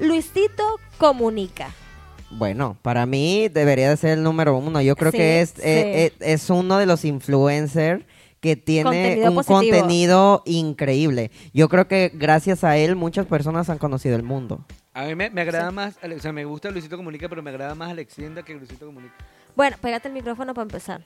[0.00, 0.62] Luisito
[0.98, 1.68] Comunica.
[2.30, 4.80] Bueno, para mí debería de ser el número uno.
[4.82, 5.62] Yo creo Sí, que es, sí.
[5.62, 8.04] eh, eh, es uno de los influencers
[8.40, 9.60] que tiene Contenido un positivo.
[9.60, 11.30] contenido increíble.
[11.54, 14.64] Yo creo que gracias a él muchas personas han conocido el mundo.
[14.92, 17.74] A mí me, me agrada más, o sea, me gusta Luisito Comunica, pero me agrada
[17.74, 19.14] más Alexienda que Luisito Comunica.
[19.54, 21.02] Bueno, pégate el micrófono para empezar.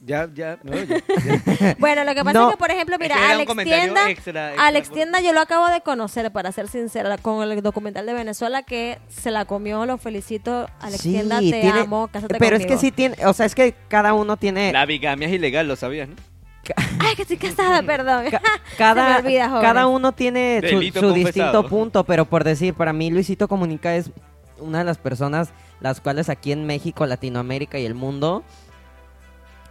[0.00, 1.76] Ya, ya, no, ya, ya.
[1.78, 2.48] Bueno, lo que pasa No.
[2.48, 5.40] es que, por ejemplo, mira, un Alex Tienda, extra, extra Alex por- Tienda yo lo
[5.40, 9.86] acabo de conocer, para ser sincera, con el documental de Venezuela que se la comió,
[9.86, 10.68] lo felicito.
[10.80, 13.54] Alex Sí, Tienda, te tiene- amo, cásate Pero es que sí tiene, o sea, es
[13.54, 14.72] que cada uno tiene...
[14.72, 16.16] La bigamia es ilegal, lo sabías, ¿no?
[16.98, 18.24] Ay, que estoy casada, perdón.
[18.30, 18.42] Ca-
[18.76, 19.68] cada, Se me olvida, jóvenes.
[19.68, 24.10] cada uno tiene su, distinto punto, pero por decir, para mí Luisito Comunica es
[24.58, 28.44] una de las personas las cuales aquí en México, Latinoamérica y el mundo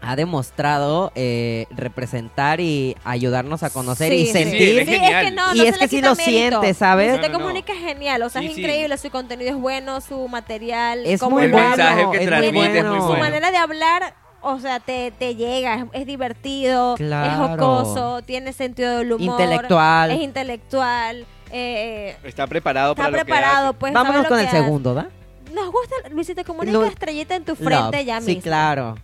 [0.06, 4.32] ha demostrado eh, representar y ayudarnos a conocer Sí, y sí.
[4.34, 4.80] sentir.
[4.80, 7.20] Sí, Sí, es que no, Y no es que sí lo siente, ¿sabes?
[7.22, 7.32] No.
[7.40, 8.62] Comunica es genial, o sea, Sí, es sí.
[8.62, 11.70] increíble, su contenido es bueno, su material, Es muy El lo bueno.
[11.70, 13.08] mensaje que transmite es muy bueno.
[13.08, 14.14] Su manera de hablar
[14.46, 17.32] o sea, te, te llega, es, es divertido, Claro.
[17.46, 19.40] es jocoso, tiene sentido del humor.
[19.40, 20.12] Intelectual.
[20.12, 21.26] Es intelectual.
[21.50, 23.78] eh, Está preparado está para lo que preparado, hace.
[23.80, 23.94] pues.
[23.94, 24.58] Vámonos sabe lo con el hace.
[24.58, 25.08] segundo, ¿va?
[25.54, 28.06] Nos gusta, Luisito, como una Lo- estrellita en tu frente Love.
[28.06, 28.42] ya Sí, mismo.
[28.42, 28.96] claro.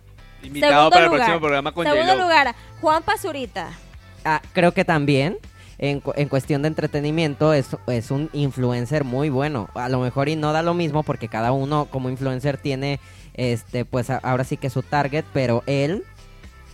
[0.42, 1.20] Invitado Segundo para el lugar.
[1.26, 2.22] próximo programa con Segundo J-Lo.
[2.22, 3.68] lugar, Juan Pazurita.
[4.24, 5.38] Ah, creo que también.
[5.82, 9.70] En, cu- en cuestión de entretenimiento es, es un influencer muy bueno.
[9.74, 13.00] A lo mejor y no da lo mismo porque cada uno como influencer tiene,
[13.32, 16.04] este, pues a- ahora sí que su target, pero él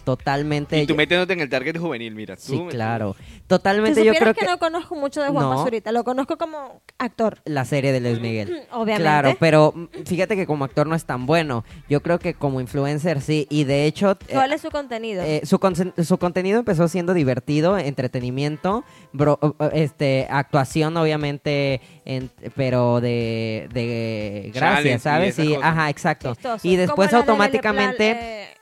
[0.07, 0.81] totalmente...
[0.81, 2.37] Y tú metiéndote en el target juvenil, mira.
[2.37, 3.17] sí, claro.
[3.49, 5.57] Totalmente yo creo que, que, no conozco mucho de Juan No.
[5.57, 8.63] Pazurita, lo conozco como actor, la serie de Luis Miguel.
[8.73, 9.03] obviamente.
[9.03, 11.65] Claro, pero mm, fíjate que como actor no es tan bueno.
[11.89, 13.47] Yo creo que como influencer sí.
[13.51, 14.13] Y de hecho...
[14.29, 15.23] eh, ¿Cuál es su contenido?
[15.25, 15.59] Eh, su,
[16.05, 24.53] su contenido empezó siendo divertido, entretenimiento, bro- eh, este, actuación obviamente, en- pero de, de
[24.55, 25.35] gracia, ¿sabes?
[25.35, 26.35] Sí, ajá, exacto.
[26.35, 26.67] Chistoso.
[26.67, 28.56] Y después automáticamente,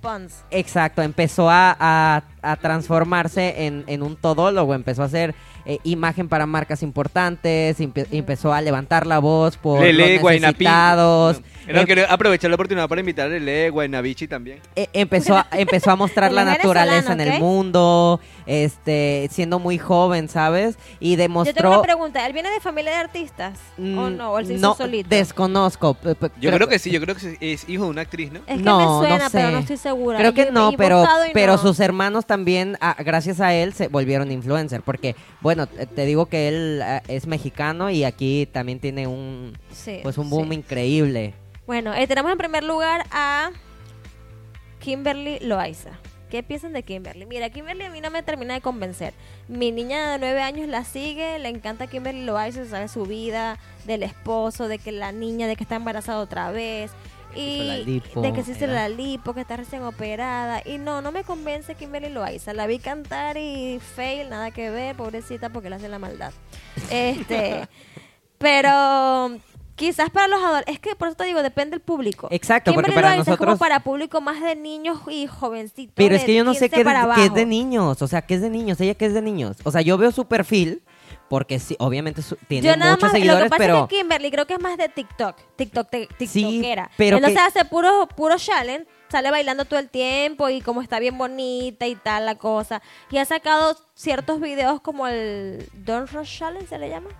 [0.00, 0.44] Pons.
[0.50, 5.34] exacto, empezó a, a- a transformarse en, en un todólogo, empezó a hacer
[5.66, 11.40] eh, imagen para marcas importantes, empe- empezó a levantar la voz por Lele los necesitados.
[11.66, 14.60] No, no, Em- quiero aprovechar la oportunidad para invitar a Lele Guaynabichi también.
[14.76, 20.28] Eh, empezó a, empezó a mostrar la naturaleza en el mundo, este, siendo muy joven,
[20.28, 20.76] ¿sabes?
[20.98, 23.58] Y Yo tengo demostró una pregunta, ¿él viene de familia de artistas?
[23.78, 24.32] ¿O Mm, no?
[24.32, 25.08] ¿O él se hizo no, solito?
[25.08, 25.96] desconozco.
[26.40, 28.40] Yo creo que sí, yo creo que es hijo de una actriz, ¿no?
[28.46, 29.52] Es que No, me no suena, pero sé.
[29.52, 30.18] no estoy segura.
[30.18, 31.58] Creo que yo- no, pero, pero no.
[31.58, 34.82] sus hermanos también, gracias a él, se volvieron influencer.
[34.82, 39.56] Porque, bueno, te te digo que él ah, es mexicano y aquí también tiene un,
[39.72, 40.54] Sí, pues un boom sí.
[40.56, 41.34] increíble.
[41.66, 43.50] Bueno, eh, tenemos en primer lugar a
[44.80, 45.90] Kimberly Loaiza.
[46.30, 47.26] ¿Qué piensan de Kimberly?
[47.26, 49.12] Mira, Kimberly a mí no me termina de convencer.
[49.48, 54.04] Mi niña de nueve años la sigue, le encanta Kimberly Loaiza, sabe su vida, del
[54.04, 56.92] esposo, de que la niña, de que está embarazada otra vez.
[57.34, 60.62] La Y lipo, de que se hizo la lipo, que está recién operada.
[60.64, 62.52] Y no, no me convence Kimberly Loaiza.
[62.54, 66.32] La vi cantar y fail, nada que ver, pobrecita, porque le hace la maldad.
[66.90, 67.68] Este,
[68.38, 69.38] pero
[69.76, 72.28] quizás para los adolescentes, es que por eso te digo, depende del público.
[72.30, 75.94] Exacto, porque Kimberly para Loaiza es como nosotros- para público más de niños y jovencitos.
[75.94, 78.02] Pero es que yo no sé 15 qué, qué es de niños.
[78.02, 78.80] O sea, ¿qué es de niños?
[78.80, 79.56] Ella qué es de niños.
[79.64, 80.82] O sea, yo veo su perfil
[81.30, 83.82] porque sí, obviamente su- tiene Yo nada muchos más, lo que pasa pero...
[83.84, 86.90] es que Kimberly creo que es más de TikTok, TikTok, te- Sí, TikTokera.
[86.96, 90.98] pero Entonces que- hace puro, puro challenge, sale bailando todo el tiempo y como está
[90.98, 92.82] bien bonita y tal la cosa.
[93.12, 97.10] Y ha sacado ciertos videos como el Don't Rush Challenge, ¿se le llama?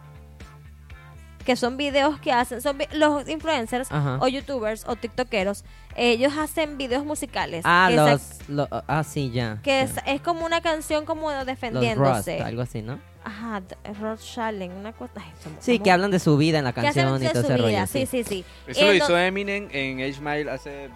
[1.45, 4.18] Que son videos que hacen, son los influencers Ajá.
[4.20, 5.64] o youtubers o tiktokeros,
[5.97, 7.62] ellos hacen videos musicales.
[7.64, 9.59] Ah, que los, lo- ah, sí, ya.
[9.62, 10.03] que es, ya.
[10.03, 12.43] es como una canción como Los Rust, defendiéndose.
[12.43, 12.99] algo así, ¿no?
[13.24, 13.62] Ajá,
[14.01, 15.12] Rush Challenge, una cosa.
[15.16, 17.43] ay, somos- Sí, somos- que hablan de su vida en la canción y de todo
[17.43, 17.86] su ese vida, rollo.
[17.86, 18.45] Sí, sí, sí.
[18.66, 20.88] Eso lo hizo Eminem en Age Mile hace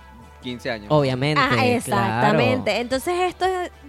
[0.42, 0.86] 15 años.
[0.90, 1.40] Obviamente.
[1.42, 2.64] Ah, exactamente.
[2.64, 2.80] claro.
[2.80, 3.48] Entonces estos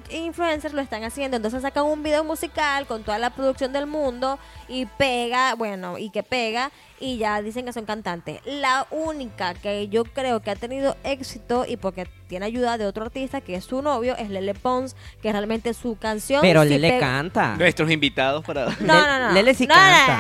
[0.10, 1.38] influencers lo están haciendo.
[1.38, 6.10] Entonces sacan un video musical con toda la producción del mundo y pega, bueno, y
[6.10, 8.40] que pega y ya dicen que son cantantes.
[8.46, 13.06] La única que yo creo que ha tenido éxito y porque tiene ayuda de otro
[13.06, 17.00] artista que es su novio es Lele Pons, que realmente su canción Pero sí Lele
[17.00, 17.56] canta.
[17.58, 18.66] Nuestros invitados para...
[18.80, 19.32] No, no, no.
[19.34, 20.20] Lele sí No, canta.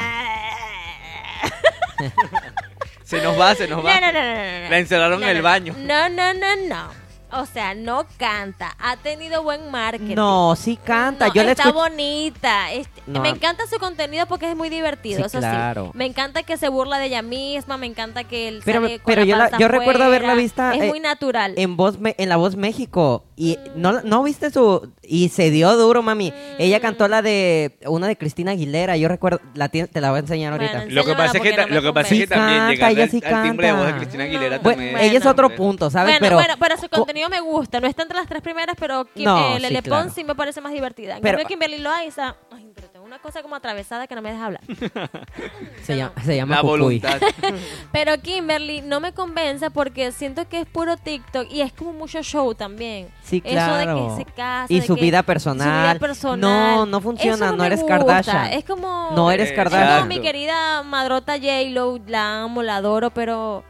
[3.03, 3.99] Se nos va, se nos No, va.
[4.01, 4.69] no, no, no, no, no.
[4.69, 5.75] La encerraron No, en el baño.
[5.77, 7.04] No, no, no, no.
[7.37, 8.75] O sea, no canta.
[8.79, 10.15] Ha tenido buen marketing.
[10.15, 11.27] No, sí canta.
[11.27, 12.71] No, Yo está bonita.
[12.73, 15.19] Es- No, me encanta su contenido porque es muy divertido.
[15.19, 15.85] Sí, eso claro.
[15.91, 15.97] sí.
[15.97, 17.77] Me encanta que se burla de ella misma.
[17.77, 20.33] Me encanta que él Pero- sale con pero la yo la- panza yo recuerdo haberla
[20.33, 21.53] vista, Es eh, muy natural.
[21.57, 23.81] En voz Me- en la voz México y Mm.
[23.81, 28.17] no no viste su y se dio duro mami ella cantó la de una de
[28.17, 31.37] Cristina Aguilera yo recuerdo la te la voy a enseñar Bueno, ahorita Lo que pasa
[31.37, 32.27] es que, no lo que, pasa es que convence.
[32.27, 33.99] también canta, ella al, sí al timbre de voz de canta.
[33.99, 34.63] Cristina Aguilera no.
[34.63, 34.97] Bueno, también.
[35.09, 36.97] ella es otro punto sabes bueno, pero bueno, pero su co-
[37.29, 37.79] me gusta.
[37.79, 40.09] No está entre las tres primeras, pero Kim, No, eh, sí, Lele claro.
[40.09, 41.17] Sí me parece más divertida.
[41.17, 42.35] En Pero- cambio, Kimberly Loaiza...
[42.51, 44.61] Ay, pero tengo una cosa como atravesada que no me deja hablar.
[45.83, 46.79] se llama se llama La Cucuy.
[46.99, 47.19] voluntad.
[47.91, 52.21] Pero Kimberly no me convence porque siento que es puro TikTok y es como mucho
[52.23, 53.09] show también.
[53.23, 54.07] Sí, Eso de claro.
[54.17, 54.65] que se casa.
[54.73, 55.89] Y su vida su personal.
[55.91, 56.39] vida personal.
[56.41, 57.97] No, no funciona, Eso no eres gusta.
[57.99, 58.47] Kardashian.
[58.53, 59.11] Es como.
[59.15, 63.63] no eres Eh, Kardashian No, mi querida madrota J-Lo, la amo, la adoro, pero.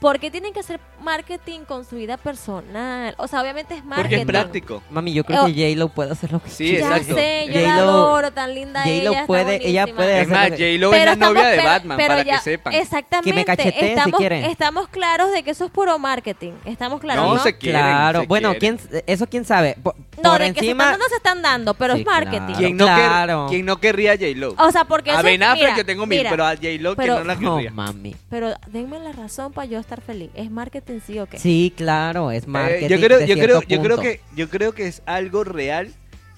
[0.00, 3.14] ¿Por qué tienen que hacer marketing con su vida personal?
[3.18, 4.02] O sea, obviamente es marketing.
[4.02, 4.82] Porque es práctico.
[4.90, 5.46] mami yo creo Oh.
[5.46, 6.88] que J-Lo puede hacer lo que Sí, quiera.
[6.90, 7.14] Ya exacto.
[7.14, 9.10] sé, yo la adoro, tan linda J-Lo ella.
[9.12, 12.08] está puede- ella puede Es más, lo que- J-Lo es la novia de Batman, pero
[12.08, 12.74] para ya- que sepan.
[12.74, 13.30] Exactamente.
[13.30, 14.46] Que me cachetee si estamos, quiere.
[14.50, 16.52] estamos claros de que eso es puro marketing.
[16.64, 17.42] Estamos claros, No, ¿no?
[17.42, 18.78] se quieren, claro se bueno quieren.
[18.78, 21.42] quién eso quién sabe por, No, por de que se encima están dando, se están
[21.42, 22.38] dando, pero Sí, es marketing.
[22.46, 22.58] claro.
[22.58, 23.46] ¿Quién no, quer- Claro.
[23.48, 24.54] quién no querría a J-Lo?
[24.58, 27.24] O sea, porque A Ben Affleck yo tengo mil, pero a J-Lo ¿quién pero- no
[27.24, 27.70] la no querría?
[27.70, 30.30] mami Pero denme la razón para yo estar feliz.
[30.34, 31.38] Es marketing marketing sí o qué?
[31.38, 32.88] Sí, claro, es Eh, marketing.
[32.88, 35.92] yo creo, de yo creo, yo creo que, yo creo que es algo real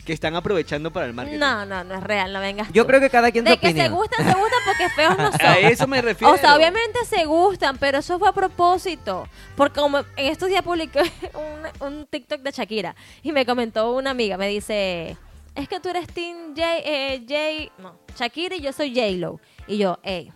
[0.04, 1.38] que están aprovechando para el marketing.
[1.38, 2.88] No, no, no es real, no vengas Yo tú.
[2.88, 5.40] creo que cada quien De su que se gustan, se gustan porque feos no son.
[5.46, 6.34] A eso me refiero.
[6.34, 9.28] O sea, obviamente se gustan, pero eso fue a propósito.
[9.56, 11.00] Porque como en estos días publiqué
[11.80, 15.16] un, un TikTok de Shakira y me comentó una amiga, me dice,
[15.54, 19.38] es que tú eres Team J, eh, J- no, Shakira y yo soy J-Lo.
[19.68, 20.32] Y yo, hey,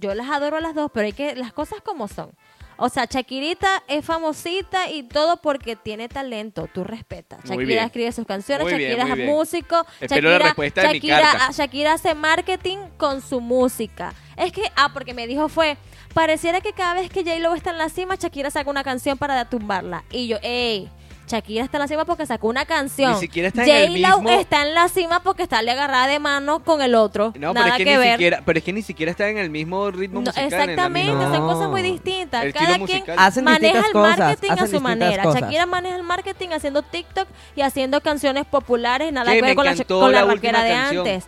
[0.00, 2.30] yo las adoro a las dos, pero hay que, las cosas como son.
[2.76, 7.40] O sea, Shakirita es famosita y todo porque tiene talento, tú respetas.
[7.44, 11.20] Shakira escribe sus canciones, Muy Shakira es músico, Espero la Shakira, respuesta de mi Shakira,
[11.20, 11.46] carta.
[11.48, 14.12] ah, Shakira hace marketing con su música.
[14.36, 15.76] Es que, ah, porque me dijo fue,
[16.12, 19.44] pareciera que cada vez que J-Lo está en la cima, Shakira saca una canción para
[19.48, 20.04] tumbarla.
[20.10, 20.90] Y yo, ey,
[21.26, 23.12] Shakira está en la cima porque sacó una canción.
[23.14, 26.18] Ni siquiera está en el mismo- está en la cima porque está le agarrada de
[26.18, 27.32] mano con el otro.
[27.38, 28.10] No, Nada pero es que, que ni ver.
[28.12, 30.44] siquiera, pero es que ni siquiera están en el mismo ritmo No, musical.
[30.44, 32.44] en la exactamente, misma- son cosas muy distintas.
[32.44, 33.04] El Cada quien.
[33.16, 35.22] Hacen maneja el cosas, marketing a su manera.
[35.22, 35.40] cosas.
[35.40, 39.74] Shakira maneja el marketing haciendo TikTok y haciendo canciones populares, nada que ver con la,
[39.84, 41.24] con la la rockera de antes.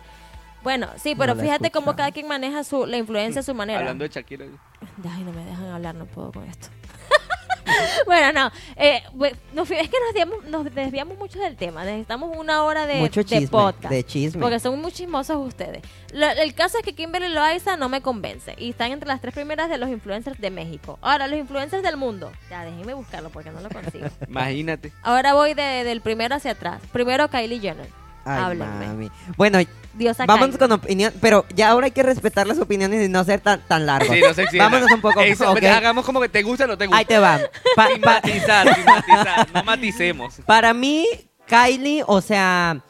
[0.63, 3.79] Bueno, sí, pero No fíjate cómo cada quien maneja su, la influencia a su manera.
[3.79, 4.45] Hablando de Shakira.
[4.45, 6.67] Ay, no me dejan hablar, no puedo con esto.
[8.05, 11.83] bueno, no, eh, we- nos fui- es que nos desviamos, nos desviamos mucho del tema.
[11.83, 13.89] Necesitamos una hora de, Mucho de chisme, podcast.
[13.93, 14.41] de chisme.
[14.41, 15.81] Porque son muy chismosos ustedes.
[16.13, 18.55] Lo- el caso es que Kimberly Loaiza no me convence.
[18.57, 20.97] Y están entre las tres primeras de los influencers de México.
[21.01, 22.31] Ahora, los influencers del mundo.
[22.49, 24.07] Ya, déjenme buscarlo porque no lo consigo.
[24.27, 24.91] Imagínate.
[25.03, 26.81] Ahora voy de- del primero hacia atrás.
[26.91, 27.87] Primero Kylie Jenner.
[28.25, 28.87] Ay, Háblenme.
[28.87, 29.11] mami.
[29.37, 29.59] Bueno,
[29.97, 30.57] Diosa vamos Kylie.
[30.59, 33.85] con opinión, pero ya ahora hay que respetar las opiniones y no ser tan, tan
[33.85, 34.13] largos.
[34.15, 34.57] Sí, no se.
[34.57, 35.21] Vámonos un poco.
[35.21, 35.63] Eso, ok.
[35.63, 36.97] Hagamos como que te gusta o no te gusta.
[36.99, 37.39] Ahí te va.
[37.75, 39.47] Pa- Sin pa- matizar, sin matizar.
[39.53, 40.35] No maticemos.
[40.45, 41.05] para mí,
[41.47, 42.81] Kylie, o sea,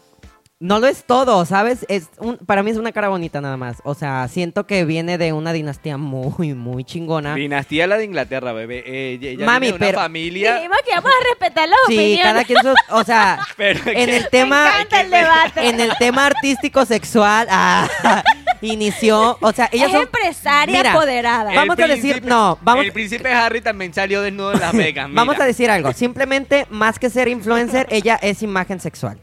[0.60, 1.86] no lo es todo, ¿sabes?
[1.88, 3.78] Es un, para mí es una cara bonita nada más.
[3.84, 7.36] O sea, siento que viene de una dinastía muy, muy chingona.
[7.36, 8.84] Dinastía la de Inglaterra, bebé.
[8.86, 10.56] Eh, ella Mami, viene de una pero- familia.
[10.56, 12.24] Dijimos que vamos a respetar las Sí, opiniones.
[12.24, 15.70] cada quien su, o sea, Pero en que- el tema, encanta el debate.
[15.70, 17.88] en el tema artístico sexual, ah,
[18.62, 22.92] inició, o sea, ella es son, empresaria Mira, va- vamos a decir- no, vamos- El
[22.94, 25.08] príncipe Harry también salió desnudo en Las Vegas.
[25.12, 29.20] vamos a decir algo, simplemente más que ser influencer, ella es imagen sexual.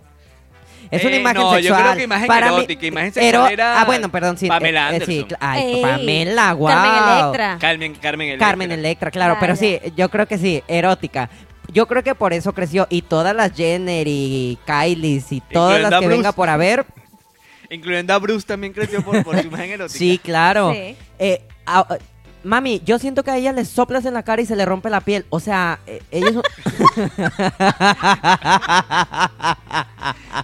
[0.90, 1.82] Es una Eh, imagen no, yo sexual.
[1.82, 4.48] creo que imagen Para mí- erótica, imagen sexual ero- era Ah, bueno, perdón, sí.
[4.48, 5.28] Pamela eh, eh, sí, Anderson.
[5.28, 6.68] cl- ay, Ey, Pamela, wow.
[6.68, 7.58] Carmen Electra.
[7.60, 8.46] Carmen, Carmen Electra.
[8.48, 11.30] Carmen Electra, claro, pero sí, yo creo que sí, erótica.
[11.72, 12.86] Yo creo que por eso creció.
[12.90, 16.08] Y todas las Jenner y Kylie y todas las que Bruce.
[16.16, 16.84] venga por haber,
[17.70, 19.98] Incluyendo a Bruce también creció por, por su imagen erótica.
[19.98, 20.72] sí, claro.
[20.72, 20.94] Sí.
[21.18, 21.96] Eh, a-
[22.44, 24.90] mami, yo siento que a ella le soplas en la cara y se le rompe
[24.90, 25.24] la piel.
[25.30, 26.36] O sea, eh, ella es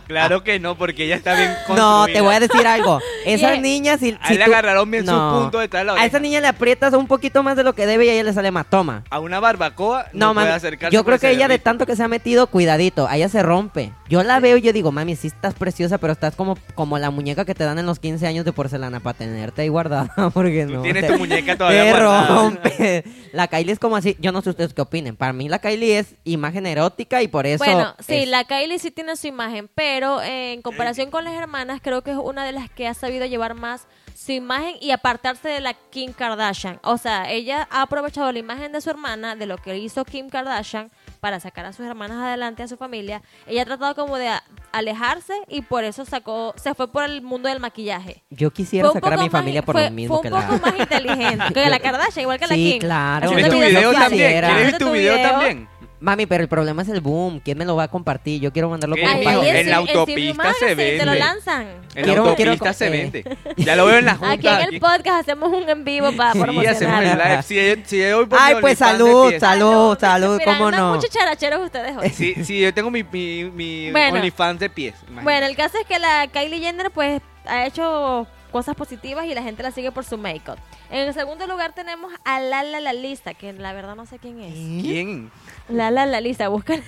[0.07, 2.19] Claro que no, porque ella está bien No, construida.
[2.19, 3.01] te voy a decir algo.
[3.27, 5.41] Esas niñas, si, A si él le tú- agarraron bien su No.
[5.43, 6.07] punto de la A oreja.
[6.07, 8.33] esa niña le aprietas un poquito más de lo que debe y a ella le
[8.33, 9.05] sale matoma.
[9.11, 10.95] A una barbacoa no, No, puede mami, acercarse.
[10.95, 11.65] yo creo porque que se ella de derrite.
[11.65, 13.93] tanto que se ha metido, cuidadito, a ella se rompe.
[14.09, 17.11] Yo la veo y yo digo, mami, sí estás preciosa, pero estás como, como la
[17.11, 20.65] muñeca que te dan en los 15 años de porcelana para tenerte ahí guardada, porque
[20.67, 20.83] Tú no.
[20.83, 23.05] tienes te- tu muñeca todavía rompe.
[23.33, 25.15] La Kylie es como así, yo no sé ustedes qué opinen.
[25.17, 27.65] Para mí la Kylie es imagen erótica y por eso...
[27.65, 31.35] Bueno, sí, es- la Kylie sí tiene su imagen, pero eh, en comparación con las
[31.35, 33.87] hermanas, creo que es una de las que ha sabido llevar más
[34.17, 36.81] su imagen y apartarse de la Kim Kardashian.
[36.83, 40.29] O sea, ella ha aprovechado la imagen de su hermana, de lo que hizo Kim
[40.29, 40.91] Kardashian,
[41.21, 43.23] para sacar a sus hermanas adelante, a su familia.
[43.47, 44.31] Ella ha tratado como de
[44.73, 48.23] alejarse y por eso sacó, se fue por el mundo del maquillaje.
[48.31, 50.71] Yo quisiera sacar a mi familia por fue- lo mismo fue que un poco la...
[50.73, 52.81] más inteligente que la Kardashian, igual que la Sí, Kim.
[52.81, 53.29] claro.
[53.31, 54.41] ¿Quieres tu video también?
[54.45, 55.21] ¿Quieres tu video.
[55.31, 55.69] también?
[56.01, 57.41] Mami, pero el problema es el boom.
[57.45, 58.41] ¿Quién me lo va a compartir?
[58.41, 59.43] Yo quiero mandarlo mijo, pago.
[59.43, 61.19] en en la autopista se Magazine Te lo vende.
[61.19, 61.63] lanzan.
[61.95, 62.91] En Quiero- la autopista se eh.
[62.91, 63.37] vende.
[63.59, 64.33] Ya lo veo en la junta.
[64.33, 67.05] Aquí en el podcast hacemos un en vivo para Sí, hacemos promocionar.
[67.05, 67.43] el live.
[67.43, 70.95] Si, si hoy por Ay, mi pues salud, salud, salud, Mira, cómo no.
[70.95, 72.09] muchos characheros ustedes hoy.
[72.09, 74.17] Sí, sí, yo tengo mi, mi, mi Bueno.
[74.17, 74.95] OnlyFans de pies.
[75.03, 75.25] imagínate.
[75.25, 79.43] Bueno, el caso es que la Kylie Jenner pues ha hecho cosas positivas y la
[79.43, 80.57] gente la sigue por su make-up.
[80.91, 84.41] En el segundo lugar tenemos a Lala la Lisa, que la verdad no sé quién
[84.41, 84.55] es.
[84.55, 85.31] ¿Quién?
[85.71, 86.83] Lala la Lisa, buscan.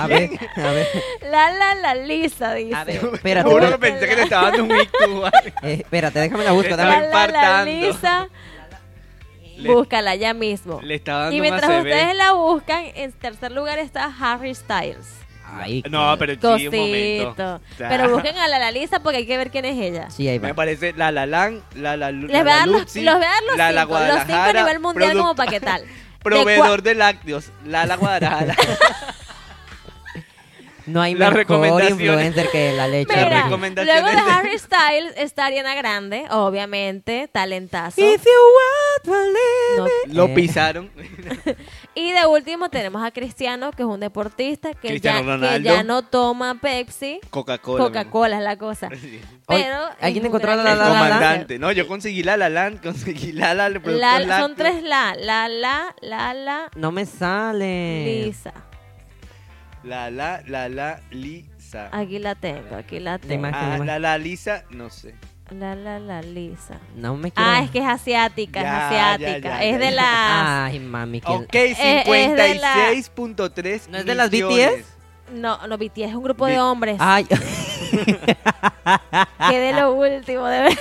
[0.00, 0.88] A ver, a ver.
[1.30, 2.74] Lala la Lisa, dice.
[2.74, 3.48] A ver, espérate.
[3.50, 5.30] Juro que pensé que te estaba dando un ictus.
[5.62, 6.70] Eh, espérate, déjame la busco.
[6.76, 7.70] Lala la infartando.
[7.70, 8.28] Lisa,
[9.56, 10.80] Le- búscala ya mismo.
[10.82, 15.24] Le estaba dando Y mientras ustedes la buscan, en tercer lugar está Harry Styles.
[15.56, 17.60] Ay, No, pero sí, un momento.
[17.78, 20.10] Pero busquen a la Lisa porque hay que ver quién es ella.
[20.10, 20.48] Sí, ahí va.
[20.48, 23.18] Me parece la la Lan, la la Les voy a dar los, los, voy a
[23.18, 25.84] dar los la la cinco, los cinco a nivel mundial como para qué tal.
[26.24, 28.56] De Proveedor de lácteos, la la Guadalajara.
[30.86, 33.10] No hay Las mejor influencer que la leche.
[33.16, 33.56] Mira, luego
[34.08, 38.00] de de- Harry Styles está Ariana Grande, obviamente, talentazo.
[38.02, 39.32] If you want my
[39.78, 39.86] No.
[40.12, 40.34] Lo Eh.
[40.34, 40.90] pisaron.
[41.96, 46.02] Y de último tenemos a Cristiano, que es un deportista que, ya, que ya no
[46.02, 47.20] toma Pepsi.
[47.30, 47.84] Coca-Cola.
[47.84, 48.88] Coca-Cola es la cosa.
[49.00, 49.20] Sí.
[49.46, 51.58] Pero ¿alguien encontró gran la- El la- la- la- comandante.
[51.58, 55.94] No, yo conseguí la la Land, conseguí la la, La- son tres la, la, la,
[56.00, 58.24] la, la, No me sale.
[58.24, 58.52] lisa.
[59.82, 61.90] La la, la la, lisa.
[61.92, 63.46] Aquí la tengo, aquí la tengo.
[63.52, 65.14] Ah, la la, lisa, no sé.
[65.50, 66.78] La, la, la, lisa.
[66.96, 67.48] No me quiero.
[67.50, 69.48] Ah, es que es asiática, Ya, es ya, asiática.
[69.50, 69.90] ya, es ya, de ya.
[69.90, 70.72] las...
[70.72, 71.20] Ay, mami.
[71.20, 74.70] ¿quién- Ok, es de la- 56.3 ¿No es de las millones.
[74.78, 75.34] BTS?
[75.34, 76.96] No, no, BTS es un grupo de hombres.
[76.98, 77.24] Ay,
[79.50, 80.78] Que de lo último, de verdad.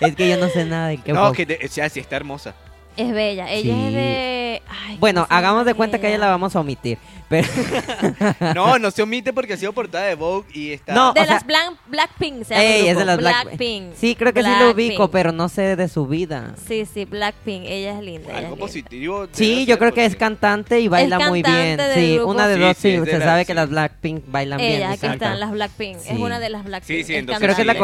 [0.00, 2.16] es que yo no sé nada de qué No, que de- o sea, sí está
[2.16, 2.54] hermosa.
[2.98, 3.50] Es bella.
[3.50, 3.86] Ella Sí.
[3.86, 4.62] es de...
[4.68, 6.98] Ay, Bueno, ¿cómo se hagamos de cuenta que ella la vamos a omitir.
[7.28, 7.46] Pero
[8.54, 10.94] No, no se omite porque ha sido portada de Vogue y está.
[10.94, 13.94] No, De o sea- las Blanc- Blackpink, se llama Ey, es de las Black- Blackpink.
[13.94, 16.54] Sí, creo que sí lo ubico, pero no sé de su vida.
[16.66, 17.64] Sí, sí, Blackpink.
[17.66, 18.30] Ella es linda.
[18.30, 18.66] ella Algo es linda.
[18.66, 19.26] positivo.
[19.32, 21.78] Sí, yo creo que es cantante y baila muy bien.
[21.94, 22.30] Sí, grupo.
[22.30, 24.72] una de Sí, dos, sí, sí, se la- sabe que las Blackpink bailan bien.
[24.72, 25.98] Ella, aquí están las Blackpink.
[26.06, 26.96] Es una de las Blackpink.
[26.98, 27.74] Sí, sí, Es entonces Creo que es la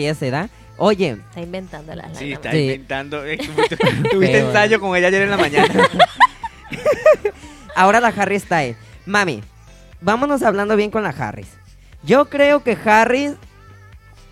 [0.00, 0.48] y ese, ¿da?
[0.76, 2.58] Oye, Está inventando las Sí, está Sí.
[2.58, 3.24] inventando.
[3.24, 3.38] Eh,
[4.10, 5.72] Tuviste, ensayo con ella ayer en la mañana.
[7.76, 8.76] ahora la Harry Styles.
[9.06, 9.42] Mami,
[10.00, 11.48] vámonos hablando bien con la Harris.
[12.02, 13.32] Yo creo que Harris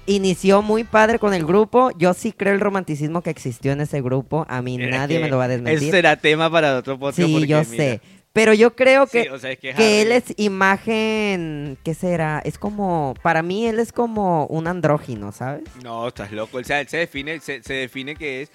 [0.06, 1.90] inició muy padre con el grupo.
[1.96, 4.46] Yo sí creo el romanticismo que existió en ese grupo.
[4.48, 5.90] A mí nadie me lo va a Eso desmentir.
[5.90, 7.26] será tema para otro podcast.
[7.26, 8.00] Sí, porque, yo mira, sé.
[8.32, 12.40] Pero yo creo que, Sí, o sea, es que, que él es imagen, ¿qué será?
[12.44, 15.64] Es como, para mí él es como un andrógino, ¿sabes?
[15.82, 16.58] No, estás loco.
[16.58, 18.52] O sea, él se define, se, se define que es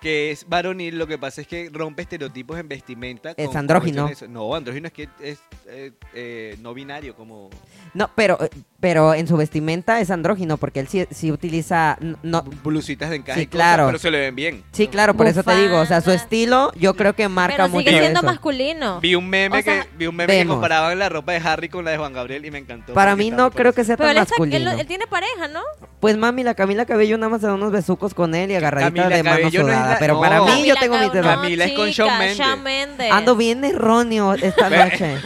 [0.00, 3.34] que es varonil, lo que pasa es que rompe estereotipos en vestimenta.
[3.36, 4.10] Es andrógino.
[4.28, 7.50] No, andrógino es que es eh, eh, no binario, como
[7.94, 8.48] No, pero, eh,
[8.80, 13.40] pero en su vestimenta es andrógino porque él sí, sí utiliza, no, blusitas de encaje,
[13.40, 13.86] Sí, cosas, claro.
[13.86, 14.62] pero se le ven bien.
[14.70, 17.68] sí, claro, por eso te digo, o sea, su estilo yo creo que marca Pero
[17.70, 18.26] mucho sigue siendo eso.
[18.26, 19.00] masculino.
[19.00, 21.68] Vi un meme O sea, que vi un meme que comparaban la ropa de Harry
[21.68, 22.94] con la de Juan Gabriel y me encantó.
[22.94, 24.70] Para mí no creo que sea Pero tan él, está- él, masculino.
[24.80, 25.60] él tiene pareja, ¿no?
[25.98, 28.90] Pues mami, la Camila Cabello nada más se da unos besucos con él y agarradita
[29.02, 29.92] Camila de mano Cabello no es sudada.
[29.94, 30.20] la- pero no.
[30.20, 31.14] para mí yo tengo dedos.
[31.16, 32.38] no, Camila es con Shawn Mendes.
[32.38, 33.10] Shawn Mendes.
[33.12, 35.16] Ando bien erróneo esta noche.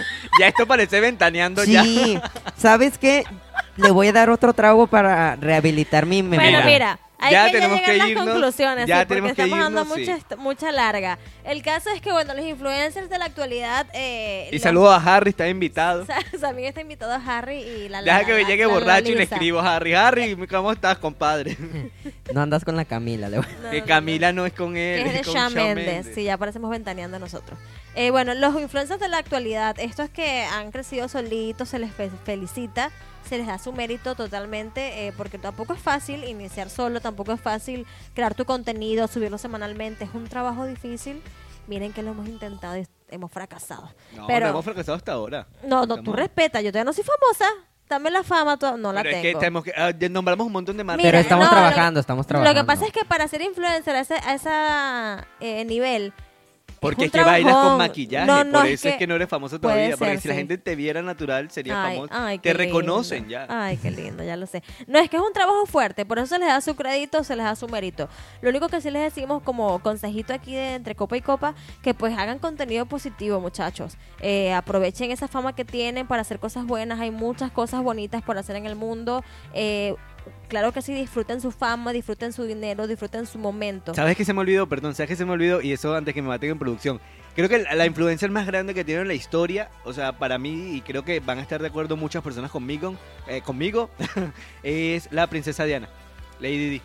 [0.41, 1.83] Ya esto parece ventaneando ya.
[1.85, 2.19] Sí,
[2.57, 3.25] ¿sabes qué?
[3.77, 6.51] Le voy a dar otro trago para rehabilitar mi memoria.
[6.61, 9.01] Bueno, mira, hay Ya que ya tenemos llegar que a las irnos, conclusiones, ya sí,
[9.07, 10.01] porque tenemos que estamos dando irnos, sí.
[10.01, 11.19] mucha, est- mucha larga.
[11.45, 13.87] El caso es que, bueno, los influencers de la actualidad...
[13.95, 16.05] Eh, Y los- saludo a Harry, está invitado.
[16.41, 19.13] También está invitado a Harry y la Deja la- que me llegue la- la borracho
[19.13, 19.95] y le escribo a Harry.
[19.95, 21.57] Harry, ¿cómo estás, compadre?
[22.35, 23.29] No andas con la Camila.
[23.29, 25.67] le voy- No, que Camila no es con Que él, es de con Shawn Shawn
[25.77, 25.95] Mendes.
[25.95, 26.15] Mendes.
[26.15, 27.59] Sí, ya parecemos ventaneando nosotros.
[27.95, 32.11] Eh, bueno, los influencers de la actualidad, estos que han crecido solitos, se les fe-
[32.25, 32.91] felicita,
[33.29, 37.41] se les da su mérito totalmente, eh, porque tampoco es fácil iniciar solo, tampoco es
[37.41, 41.23] fácil crear tu contenido, subirlo semanalmente, es un trabajo difícil.
[41.69, 43.89] Miren que lo hemos intentado y hemos fracasado.
[44.17, 45.47] No, Pero- no hemos fracasado hasta ahora.
[45.63, 47.47] No, no, tú Estamos- respeta, yo todavía no soy famosa,
[47.89, 49.39] dame la fama, tú- no la Pero es tengo.
[49.39, 51.05] que tenemos que ah, nombramos un montón de marcas.
[51.05, 52.59] Pero estamos no, trabajando, que- estamos trabajando.
[52.61, 54.51] Lo que pasa es que para ser influencer a ese, a ese
[55.41, 56.13] eh, nivel...
[56.83, 59.15] Porque es que bailas con maquillaje, No, no, por es eso es que que no
[59.15, 59.97] eres famoso todavía.
[59.97, 62.13] Porque si la gente te viera natural, sería Ay, famoso.
[62.15, 63.31] ay, te reconocen lindo.
[63.31, 63.47] ya.
[63.49, 64.63] Ay, qué lindo, ya lo sé.
[64.87, 67.37] No, es que es un trabajo fuerte, por eso se les da su crédito, se
[67.37, 68.09] les da su mérito.
[68.43, 71.95] Lo único que sí les decimos como consejito aquí de entre copa y copa, que
[71.95, 73.97] pues hagan contenido positivo, muchachos.
[74.21, 76.99] Eh, aprovechen esa fama que tienen para hacer cosas buenas.
[77.01, 79.25] Hay muchas cosas bonitas por hacer en el mundo.
[79.55, 79.95] Eh,
[80.49, 83.95] claro que sí, disfruten su fama, disfruten su dinero, disfruten su momento.
[83.95, 84.69] ¿Sabes qué se me olvidó?
[84.69, 85.61] Perdón, ¿sabes qué se me olvidó?
[85.61, 87.01] Y eso antes que me maten en producción.
[87.35, 90.75] Creo que la influencer más grande que tiene en la historia, o sea, para mí,
[90.75, 92.95] y creo que van a estar de acuerdo muchas personas conmigo,
[93.27, 93.89] eh, conmigo
[94.63, 95.89] es la princesa Diana,
[96.41, 96.83] Lady Di.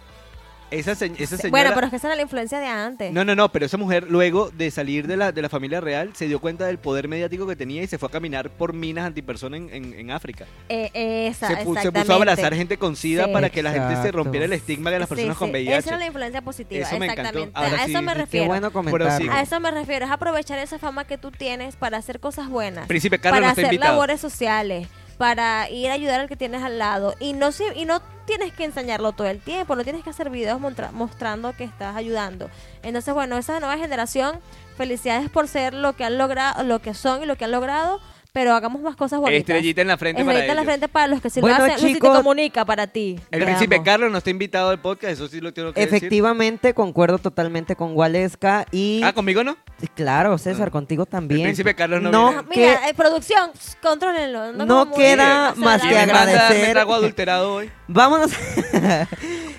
[0.69, 1.49] Esa, se- esa señora...
[1.49, 3.13] Bueno, pero es que esa era la influencia de antes.
[3.13, 6.11] No, no, no, pero esa mujer luego de salir de la, de la familia real
[6.13, 9.05] se dio cuenta del poder mediático que tenía y se fue a caminar por minas
[9.05, 10.45] antipersona en, en, en África.
[10.67, 13.31] Eh, esa, Se, pu- se puso a abrazar gente con SIDA Sí.
[13.33, 15.77] para que la gente se rompiera el estigma de las Sí, personas con sí, VIH.
[15.77, 17.21] Esa era la influencia positiva, Eso me encantó.
[17.39, 17.51] exactamente.
[17.57, 18.47] Ahora a sí, eso me qué Qué refiero.
[18.47, 19.21] bueno Pero comentar.
[19.21, 19.27] sí.
[19.31, 22.87] A eso me refiero, es aprovechar esa fama que tú tienes para hacer cosas buenas,
[22.87, 23.93] Príncipe Carlos para hacer invitado.
[23.93, 24.87] labores sociales,
[25.17, 28.65] para ir a ayudar al que tienes al lado y no y no tienes que
[28.65, 32.49] enseñarlo todo el tiempo, no tienes que hacer videos mostrando que estás ayudando.
[32.83, 34.39] Entonces, bueno, esa nueva generación,
[34.75, 37.99] felicidades por ser lo que han logrado, lo que son y lo que han logrado,
[38.37, 39.39] pero hagamos más cosas bonitas.
[39.39, 41.73] Estrellita en la frente para Estrellita en la frente para los que sí Bueno, lo
[41.73, 43.19] hacen, chicos, comunica para ti.
[43.31, 45.95] El príncipe Carlos no está invitado al podcast, eso sí lo tengo que decir.
[45.95, 49.01] Efectivamente, concuerdo totalmente con Waleska y...
[49.03, 49.57] Ah, ¿conmigo no?
[49.95, 50.71] Claro, César, Ah.
[50.71, 51.41] contigo también.
[51.41, 52.41] El príncipe Carlos no No, viene.
[52.43, 53.49] Ah, que- Mira, eh, producción,
[53.81, 54.51] contrólenlo.
[54.51, 56.67] No queda más que agradecer.
[56.67, 57.71] me trago adulterado hoy.
[57.87, 58.31] Vámonos,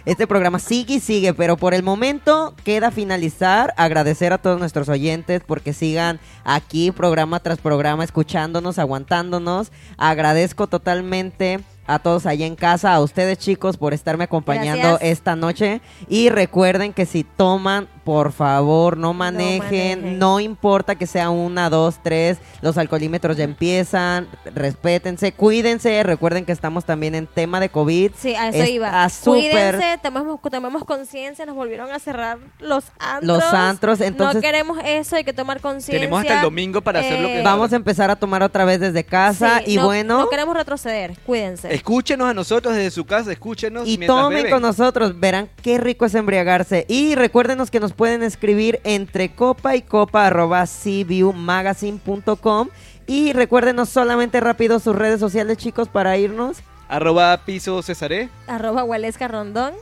[0.04, 4.88] Este programa sigue y sigue, pero por el momento queda finalizar, agradecer a todos nuestros
[4.88, 9.72] oyentes porque sigan aquí programa tras programa escuchándonos, aguantándonos.
[9.96, 15.10] Agradezco totalmente a todos allá en casa, a ustedes chicos por estarme acompañando Gracias.
[15.10, 19.58] esta noche y recuerden que si toman, por favor, no manejen,
[20.00, 20.18] manejen.
[20.18, 26.52] no importa que sea una, dos, tres, los alcoholímetros ya empiezan, respétense, cuídense, recuerden que
[26.52, 28.12] estamos también en tema de COVID.
[28.16, 29.06] Sí, a eso iba.
[29.10, 33.26] súper- Cuídense, tomemos, tomemos conciencia, nos volvieron a cerrar los antros.
[33.42, 36.00] Los antros, entonces- No queremos eso, hay que tomar conciencia.
[36.00, 38.64] Tenemos hasta el domingo para hacer lo que- Eh, Vamos a empezar a tomar otra
[38.64, 41.74] vez desde casa sí, y no- bueno, No queremos retroceder, cuídense.
[41.74, 43.86] Escúchenos a nosotros desde su casa, escúchenos.
[43.86, 44.50] y tomen beben.
[44.52, 46.86] con nosotros, verán qué rico es embriagarse.
[46.88, 52.68] Y recuérdenos que nos pueden escribir entre copa y copa arroba cviewmagazine.com
[53.06, 56.58] y recuérdenos solamente rápido sus redes sociales chicos para irnos.
[56.88, 58.30] Arroba piso Cesaré.
[58.46, 59.74] Arroba Hualesca Rondón.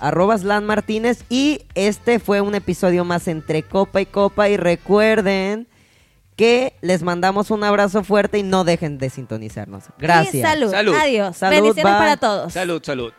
[0.00, 5.68] arroba Slan Martínez y este fue un episodio más entre copa y copa y recuerden
[6.36, 9.84] que les mandamos un abrazo fuerte y no dejen de sintonizarnos.
[9.98, 10.36] Gracias.
[10.36, 10.70] Y salud.
[10.70, 10.94] Salud.
[10.98, 11.36] Adiós.
[11.36, 12.00] Salud, Bendiciones bye.
[12.00, 12.54] para todos.
[12.54, 13.12] Salud, salud.